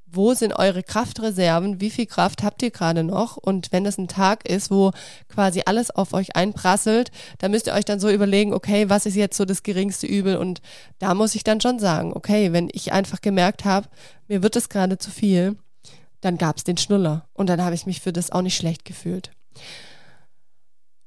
wo 0.06 0.32
sind 0.32 0.54
eure 0.54 0.82
Kraftreserven, 0.82 1.82
wie 1.82 1.90
viel 1.90 2.06
Kraft 2.06 2.42
habt 2.42 2.62
ihr 2.62 2.70
gerade 2.70 3.04
noch 3.04 3.36
und 3.36 3.70
wenn 3.70 3.84
es 3.84 3.98
ein 3.98 4.08
Tag 4.08 4.48
ist, 4.48 4.70
wo 4.70 4.92
quasi 5.28 5.64
alles 5.66 5.90
auf 5.90 6.14
euch 6.14 6.36
einprasselt, 6.36 7.10
dann 7.36 7.50
müsst 7.50 7.66
ihr 7.66 7.74
euch 7.74 7.84
dann 7.84 8.00
so 8.00 8.08
überlegen, 8.08 8.54
okay, 8.54 8.88
was 8.88 9.04
ist 9.04 9.16
jetzt 9.16 9.36
so 9.36 9.44
das 9.44 9.62
geringste 9.62 10.06
Übel 10.06 10.38
und 10.38 10.62
da 10.98 11.12
muss 11.12 11.34
ich 11.34 11.44
dann 11.44 11.60
schon 11.60 11.78
sagen, 11.78 12.14
okay, 12.14 12.50
wenn 12.54 12.70
ich 12.72 12.94
einfach 12.94 13.20
gemerkt 13.20 13.66
habe, 13.66 13.86
mir 14.26 14.42
wird 14.42 14.56
es 14.56 14.70
gerade 14.70 14.96
zu 14.96 15.10
viel, 15.10 15.58
dann 16.22 16.38
gab 16.38 16.56
es 16.56 16.64
den 16.64 16.78
Schnuller 16.78 17.28
und 17.34 17.50
dann 17.50 17.62
habe 17.62 17.74
ich 17.74 17.84
mich 17.84 18.00
für 18.00 18.14
das 18.14 18.30
auch 18.30 18.40
nicht 18.40 18.56
schlecht 18.56 18.86
gefühlt. 18.86 19.32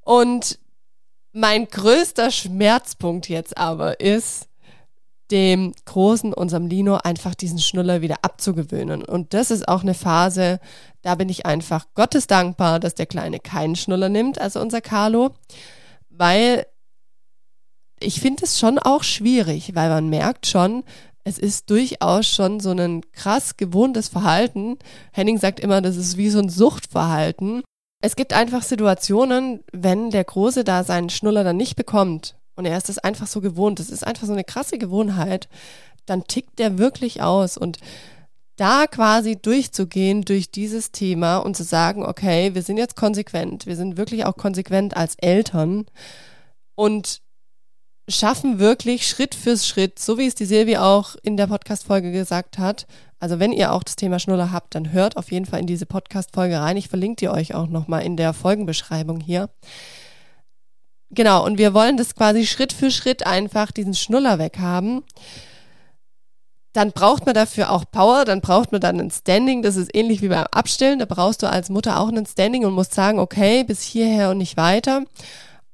Und 0.02 0.60
mein 1.32 1.66
größter 1.66 2.30
Schmerzpunkt 2.30 3.28
jetzt 3.28 3.56
aber 3.56 3.98
ist, 3.98 4.46
dem 5.32 5.72
Großen, 5.86 6.32
unserem 6.32 6.66
Lino, 6.66 6.96
einfach 6.96 7.34
diesen 7.34 7.58
Schnuller 7.58 8.02
wieder 8.02 8.16
abzugewöhnen. 8.22 9.02
Und 9.02 9.34
das 9.34 9.50
ist 9.50 9.66
auch 9.66 9.82
eine 9.82 9.94
Phase, 9.94 10.60
da 11.00 11.14
bin 11.16 11.28
ich 11.28 11.46
einfach 11.46 11.86
Gottes 11.94 12.26
dankbar, 12.26 12.78
dass 12.78 12.94
der 12.94 13.06
Kleine 13.06 13.40
keinen 13.40 13.74
Schnuller 13.74 14.10
nimmt, 14.10 14.40
also 14.40 14.60
unser 14.60 14.80
Carlo, 14.80 15.30
weil 16.10 16.66
ich 17.98 18.20
finde 18.20 18.44
es 18.44 18.58
schon 18.58 18.78
auch 18.78 19.02
schwierig, 19.02 19.74
weil 19.74 19.88
man 19.88 20.08
merkt 20.08 20.46
schon, 20.46 20.84
es 21.24 21.38
ist 21.38 21.70
durchaus 21.70 22.26
schon 22.26 22.60
so 22.60 22.70
ein 22.70 23.00
krass 23.12 23.56
gewohntes 23.56 24.08
Verhalten. 24.08 24.76
Henning 25.12 25.38
sagt 25.38 25.60
immer, 25.60 25.80
das 25.80 25.96
ist 25.96 26.16
wie 26.16 26.28
so 26.28 26.40
ein 26.40 26.48
Suchtverhalten. 26.48 27.62
Es 28.02 28.16
gibt 28.16 28.32
einfach 28.32 28.62
Situationen, 28.62 29.60
wenn 29.72 30.10
der 30.10 30.24
Große 30.24 30.64
da 30.64 30.82
seinen 30.82 31.10
Schnuller 31.10 31.44
dann 31.44 31.56
nicht 31.56 31.76
bekommt 31.76 32.34
und 32.62 32.70
er 32.70 32.78
ist 32.78 32.88
das 32.88 32.98
einfach 32.98 33.26
so 33.26 33.40
gewohnt, 33.40 33.80
das 33.80 33.90
ist 33.90 34.06
einfach 34.06 34.26
so 34.26 34.32
eine 34.32 34.44
krasse 34.44 34.78
Gewohnheit, 34.78 35.48
dann 36.06 36.24
tickt 36.24 36.58
der 36.58 36.78
wirklich 36.78 37.22
aus 37.22 37.56
und 37.56 37.78
da 38.56 38.86
quasi 38.86 39.36
durchzugehen 39.36 40.22
durch 40.22 40.50
dieses 40.50 40.92
Thema 40.92 41.38
und 41.38 41.56
zu 41.56 41.64
sagen, 41.64 42.04
okay, 42.04 42.54
wir 42.54 42.62
sind 42.62 42.76
jetzt 42.76 42.94
konsequent, 42.94 43.66
wir 43.66 43.76
sind 43.76 43.96
wirklich 43.96 44.24
auch 44.24 44.36
konsequent 44.36 44.96
als 44.96 45.16
Eltern 45.16 45.86
und 46.76 47.22
schaffen 48.08 48.58
wirklich 48.58 49.08
Schritt 49.08 49.34
für 49.34 49.56
Schritt, 49.56 49.98
so 49.98 50.18
wie 50.18 50.26
es 50.26 50.34
die 50.34 50.44
Silvi 50.44 50.76
auch 50.76 51.16
in 51.22 51.36
der 51.36 51.46
Podcast-Folge 51.46 52.12
gesagt 52.12 52.58
hat. 52.58 52.86
Also 53.18 53.38
wenn 53.38 53.52
ihr 53.52 53.72
auch 53.72 53.82
das 53.82 53.96
Thema 53.96 54.18
Schnuller 54.18 54.52
habt, 54.52 54.74
dann 54.74 54.92
hört 54.92 55.16
auf 55.16 55.30
jeden 55.30 55.46
Fall 55.46 55.60
in 55.60 55.66
diese 55.66 55.86
Podcast-Folge 55.86 56.60
rein. 56.60 56.76
Ich 56.76 56.88
verlinke 56.88 57.16
die 57.16 57.28
euch 57.28 57.54
auch 57.54 57.68
nochmal 57.68 58.02
in 58.02 58.16
der 58.16 58.32
Folgenbeschreibung 58.32 59.20
hier. 59.20 59.48
Genau, 61.14 61.44
und 61.44 61.58
wir 61.58 61.74
wollen 61.74 61.98
das 61.98 62.14
quasi 62.14 62.46
Schritt 62.46 62.72
für 62.72 62.90
Schritt 62.90 63.26
einfach 63.26 63.70
diesen 63.70 63.94
Schnuller 63.94 64.38
weghaben. 64.38 65.04
Dann 66.72 66.92
braucht 66.92 67.26
man 67.26 67.34
dafür 67.34 67.70
auch 67.70 67.84
Power, 67.90 68.24
dann 68.24 68.40
braucht 68.40 68.72
man 68.72 68.80
dann 68.80 68.98
ein 68.98 69.10
Standing. 69.10 69.60
Das 69.60 69.76
ist 69.76 69.94
ähnlich 69.94 70.22
wie 70.22 70.28
beim 70.28 70.46
Abstillen. 70.50 70.98
Da 70.98 71.04
brauchst 71.04 71.42
du 71.42 71.50
als 71.50 71.68
Mutter 71.68 72.00
auch 72.00 72.08
ein 72.08 72.24
Standing 72.24 72.64
und 72.64 72.72
musst 72.72 72.94
sagen, 72.94 73.18
okay, 73.18 73.62
bis 73.62 73.82
hierher 73.82 74.30
und 74.30 74.38
nicht 74.38 74.56
weiter. 74.56 75.04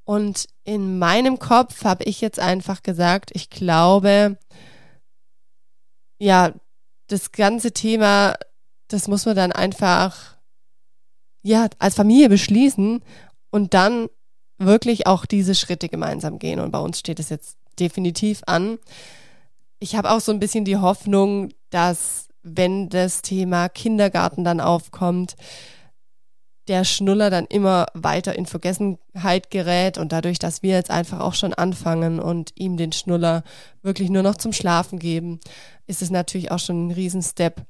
Und 0.05 0.47
in 0.65 0.99
meinem 0.99 1.39
Kopf 1.39 1.85
habe 1.85 2.03
ich 2.05 2.21
jetzt 2.21 2.41
einfach 2.41 2.83
gesagt, 2.83 3.31
ich 3.35 3.49
glaube, 3.49 4.39
ja, 6.19 6.53
das 7.07 7.31
ganze 7.31 7.73
Thema, 7.73 8.35
das 8.89 9.07
muss 9.07 9.25
man 9.25 9.37
dann 9.37 9.53
einfach, 9.53 10.37
ja, 11.45 11.69
als 11.79 11.95
Familie 11.95 12.29
beschließen 12.29 13.05
und 13.51 13.75
dann 13.75 14.09
wirklich 14.59 15.07
auch 15.07 15.25
diese 15.25 15.55
Schritte 15.55 15.89
gemeinsam 15.89 16.39
gehen. 16.39 16.61
Und 16.61 16.71
bei 16.71 16.79
uns 16.79 16.99
steht 16.99 17.21
es 17.21 17.29
jetzt 17.29 17.57
definitiv 17.79 18.43
an. 18.47 18.79
Ich 19.79 19.95
habe 19.95 20.11
auch 20.11 20.21
so 20.21 20.33
ein 20.33 20.41
bisschen 20.41 20.65
die 20.65 20.77
Hoffnung, 20.77 21.51
dass 21.71 22.29
wenn 22.43 22.89
das 22.89 23.23
Thema 23.23 23.69
Kindergarten 23.69 24.45
dann 24.45 24.61
aufkommt, 24.61 25.37
der 26.69 26.85
Schnuller 26.85 27.31
dann 27.31 27.47
immer 27.47 27.87
weiter 27.95 28.37
in 28.37 28.47
Vergessenheit 28.47 29.51
gerät 29.51 29.97
und 29.97 30.13
dadurch, 30.13 30.39
dass 30.39 30.63
wir 30.63 30.75
jetzt 30.75 30.91
einfach 30.91 31.21
auch 31.21 31.35
schon 31.35 31.55
anfangen 31.55 32.21
und 32.21 32.53
ihm 32.57 32.77
den 32.77 32.93
Schnuller 32.93 33.43
wirklich 33.83 34.11
nur 34.11 34.23
noch 34.23 34.37
zum 34.37 34.53
Schlafen 34.53 34.99
geben, 34.99 35.41
ist 35.87 36.03
es 36.03 36.11
natürlich 36.11 36.51
auch 36.51 36.59
schon 36.59 36.89
ein 36.89 36.91
Riesenstep. 36.91 37.65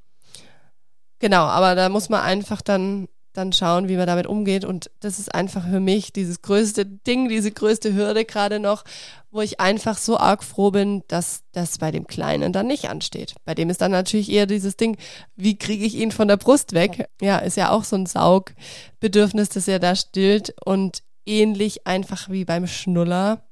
Genau, 1.20 1.44
aber 1.44 1.74
da 1.74 1.88
muss 1.88 2.08
man 2.08 2.22
einfach 2.22 2.60
dann 2.60 3.08
dann 3.32 3.52
schauen, 3.52 3.88
wie 3.88 3.96
man 3.96 4.06
damit 4.06 4.26
umgeht. 4.26 4.64
Und 4.64 4.90
das 5.00 5.18
ist 5.18 5.34
einfach 5.34 5.64
für 5.68 5.80
mich 5.80 6.12
dieses 6.12 6.42
größte 6.42 6.84
Ding, 6.86 7.28
diese 7.28 7.50
größte 7.50 7.94
Hürde 7.94 8.24
gerade 8.24 8.58
noch, 8.58 8.84
wo 9.30 9.40
ich 9.40 9.60
einfach 9.60 9.98
so 9.98 10.18
arg 10.18 10.42
froh 10.42 10.70
bin, 10.70 11.02
dass 11.08 11.42
das 11.52 11.78
bei 11.78 11.90
dem 11.90 12.06
Kleinen 12.06 12.52
dann 12.52 12.66
nicht 12.66 12.88
ansteht. 12.88 13.34
Bei 13.44 13.54
dem 13.54 13.70
ist 13.70 13.80
dann 13.80 13.92
natürlich 13.92 14.30
eher 14.30 14.46
dieses 14.46 14.76
Ding, 14.76 14.96
wie 15.36 15.58
kriege 15.58 15.84
ich 15.84 15.94
ihn 15.94 16.12
von 16.12 16.28
der 16.28 16.36
Brust 16.36 16.72
weg? 16.72 17.08
Ja, 17.20 17.38
ist 17.38 17.56
ja 17.56 17.70
auch 17.70 17.84
so 17.84 17.96
ein 17.96 18.06
Saugbedürfnis, 18.06 19.50
das 19.50 19.68
er 19.68 19.78
da 19.78 19.94
stillt 19.94 20.54
und 20.64 21.02
ähnlich 21.26 21.86
einfach 21.86 22.30
wie 22.30 22.44
beim 22.44 22.66
Schnuller. 22.66 23.42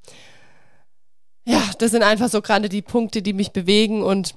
Ja, 1.47 1.63
das 1.79 1.93
sind 1.93 2.03
einfach 2.03 2.29
so 2.29 2.43
gerade 2.43 2.69
die 2.69 2.83
Punkte, 2.83 3.23
die 3.23 3.35
mich 3.35 3.53
bewegen 3.53 4.03
und 4.03 4.35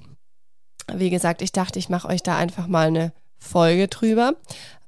wie 0.92 1.10
gesagt, 1.10 1.42
ich 1.42 1.52
dachte, 1.52 1.78
ich 1.78 1.88
mache 1.88 2.08
euch 2.08 2.22
da 2.22 2.36
einfach 2.36 2.66
mal 2.66 2.88
eine 2.88 3.12
Folge 3.38 3.88
drüber. 3.88 4.34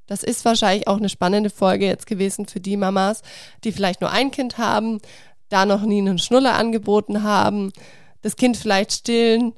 Das 0.06 0.22
ist 0.22 0.44
wahrscheinlich 0.44 0.88
auch 0.88 0.98
eine 0.98 1.08
spannende 1.08 1.50
Folge 1.50 1.86
jetzt 1.86 2.06
gewesen 2.06 2.46
für 2.46 2.60
die 2.60 2.76
Mamas, 2.76 3.22
die 3.64 3.72
vielleicht 3.72 4.00
nur 4.00 4.10
ein 4.10 4.30
Kind 4.30 4.58
haben, 4.58 5.00
da 5.48 5.66
noch 5.66 5.82
nie 5.82 5.98
einen 5.98 6.18
Schnuller 6.18 6.54
angeboten 6.54 7.22
haben, 7.22 7.72
das 8.22 8.36
Kind 8.36 8.56
vielleicht 8.56 8.92
stillen 8.92 9.54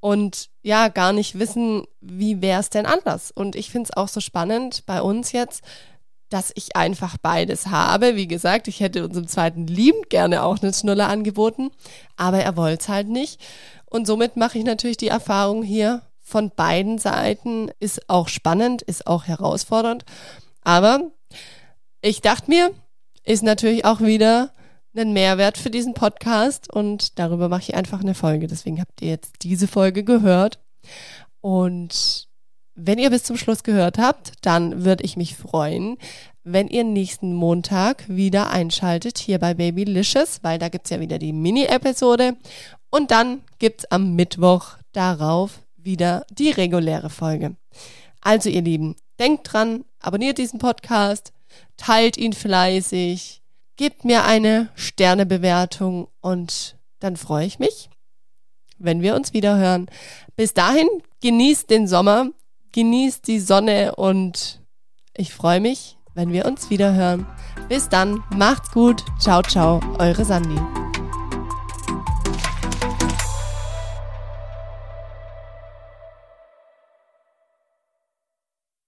und 0.00 0.48
ja, 0.62 0.88
gar 0.88 1.12
nicht 1.12 1.38
wissen, 1.38 1.84
wie 2.00 2.40
wäre 2.40 2.60
es 2.60 2.70
denn 2.70 2.86
anders. 2.86 3.30
Und 3.30 3.56
ich 3.56 3.70
finde 3.70 3.90
es 3.90 3.96
auch 3.96 4.08
so 4.08 4.20
spannend 4.20 4.84
bei 4.86 5.02
uns 5.02 5.32
jetzt, 5.32 5.62
dass 6.28 6.52
ich 6.54 6.76
einfach 6.76 7.16
beides 7.16 7.68
habe. 7.68 8.14
Wie 8.14 8.28
gesagt, 8.28 8.68
ich 8.68 8.80
hätte 8.80 9.04
unserem 9.04 9.28
zweiten 9.28 9.66
liebend 9.66 10.10
gerne 10.10 10.42
auch 10.42 10.62
einen 10.62 10.74
Schnuller 10.74 11.08
angeboten, 11.08 11.70
aber 12.16 12.38
er 12.38 12.56
wollte 12.56 12.82
es 12.82 12.88
halt 12.88 13.08
nicht. 13.08 13.40
Und 13.86 14.06
somit 14.06 14.36
mache 14.36 14.58
ich 14.58 14.64
natürlich 14.64 14.98
die 14.98 15.08
Erfahrung 15.08 15.62
hier 15.62 16.02
von 16.28 16.50
beiden 16.54 16.98
Seiten. 16.98 17.70
Ist 17.80 18.08
auch 18.08 18.28
spannend, 18.28 18.82
ist 18.82 19.06
auch 19.06 19.24
herausfordernd. 19.24 20.04
Aber 20.62 21.10
ich 22.02 22.20
dachte 22.20 22.50
mir, 22.50 22.70
ist 23.24 23.42
natürlich 23.42 23.84
auch 23.84 24.00
wieder 24.00 24.52
einen 24.96 25.12
Mehrwert 25.12 25.58
für 25.58 25.70
diesen 25.70 25.94
Podcast 25.94 26.72
und 26.72 27.18
darüber 27.18 27.48
mache 27.48 27.62
ich 27.62 27.74
einfach 27.74 28.00
eine 28.00 28.14
Folge. 28.14 28.46
Deswegen 28.46 28.80
habt 28.80 29.00
ihr 29.00 29.08
jetzt 29.08 29.36
diese 29.42 29.68
Folge 29.68 30.04
gehört. 30.04 30.58
Und 31.40 32.28
wenn 32.74 32.98
ihr 32.98 33.10
bis 33.10 33.24
zum 33.24 33.36
Schluss 33.36 33.62
gehört 33.62 33.98
habt, 33.98 34.32
dann 34.42 34.84
würde 34.84 35.04
ich 35.04 35.16
mich 35.16 35.36
freuen, 35.36 35.98
wenn 36.44 36.68
ihr 36.68 36.84
nächsten 36.84 37.34
Montag 37.34 38.08
wieder 38.08 38.50
einschaltet 38.50 39.18
hier 39.18 39.38
bei 39.38 39.54
Babylicious, 39.54 40.42
weil 40.42 40.58
da 40.58 40.68
gibt's 40.68 40.90
ja 40.90 41.00
wieder 41.00 41.18
die 41.18 41.32
Mini-Episode. 41.32 42.36
Und 42.90 43.10
dann 43.10 43.42
gibt's 43.58 43.84
am 43.86 44.14
Mittwoch 44.14 44.78
darauf 44.92 45.60
wieder 45.88 46.24
die 46.30 46.50
reguläre 46.50 47.10
Folge. 47.10 47.56
Also 48.20 48.50
ihr 48.50 48.62
Lieben, 48.62 48.94
denkt 49.18 49.52
dran, 49.52 49.84
abonniert 49.98 50.38
diesen 50.38 50.60
Podcast, 50.60 51.32
teilt 51.76 52.16
ihn 52.16 52.34
fleißig, 52.34 53.42
gebt 53.76 54.04
mir 54.04 54.24
eine 54.24 54.68
Sternebewertung 54.74 56.08
und 56.20 56.76
dann 57.00 57.16
freue 57.16 57.46
ich 57.46 57.58
mich, 57.58 57.88
wenn 58.76 59.00
wir 59.00 59.16
uns 59.16 59.32
wieder 59.32 59.56
hören. 59.56 59.86
Bis 60.36 60.52
dahin, 60.52 60.88
genießt 61.22 61.70
den 61.70 61.88
Sommer, 61.88 62.30
genießt 62.72 63.26
die 63.26 63.40
Sonne 63.40 63.94
und 63.96 64.60
ich 65.16 65.32
freue 65.32 65.60
mich, 65.60 65.96
wenn 66.14 66.32
wir 66.32 66.44
uns 66.44 66.68
wieder 66.68 66.92
hören. 66.94 67.26
Bis 67.68 67.88
dann, 67.88 68.22
macht's 68.36 68.72
gut, 68.72 69.04
ciao, 69.18 69.42
ciao, 69.42 69.80
eure 69.98 70.24
Sandy. 70.24 70.87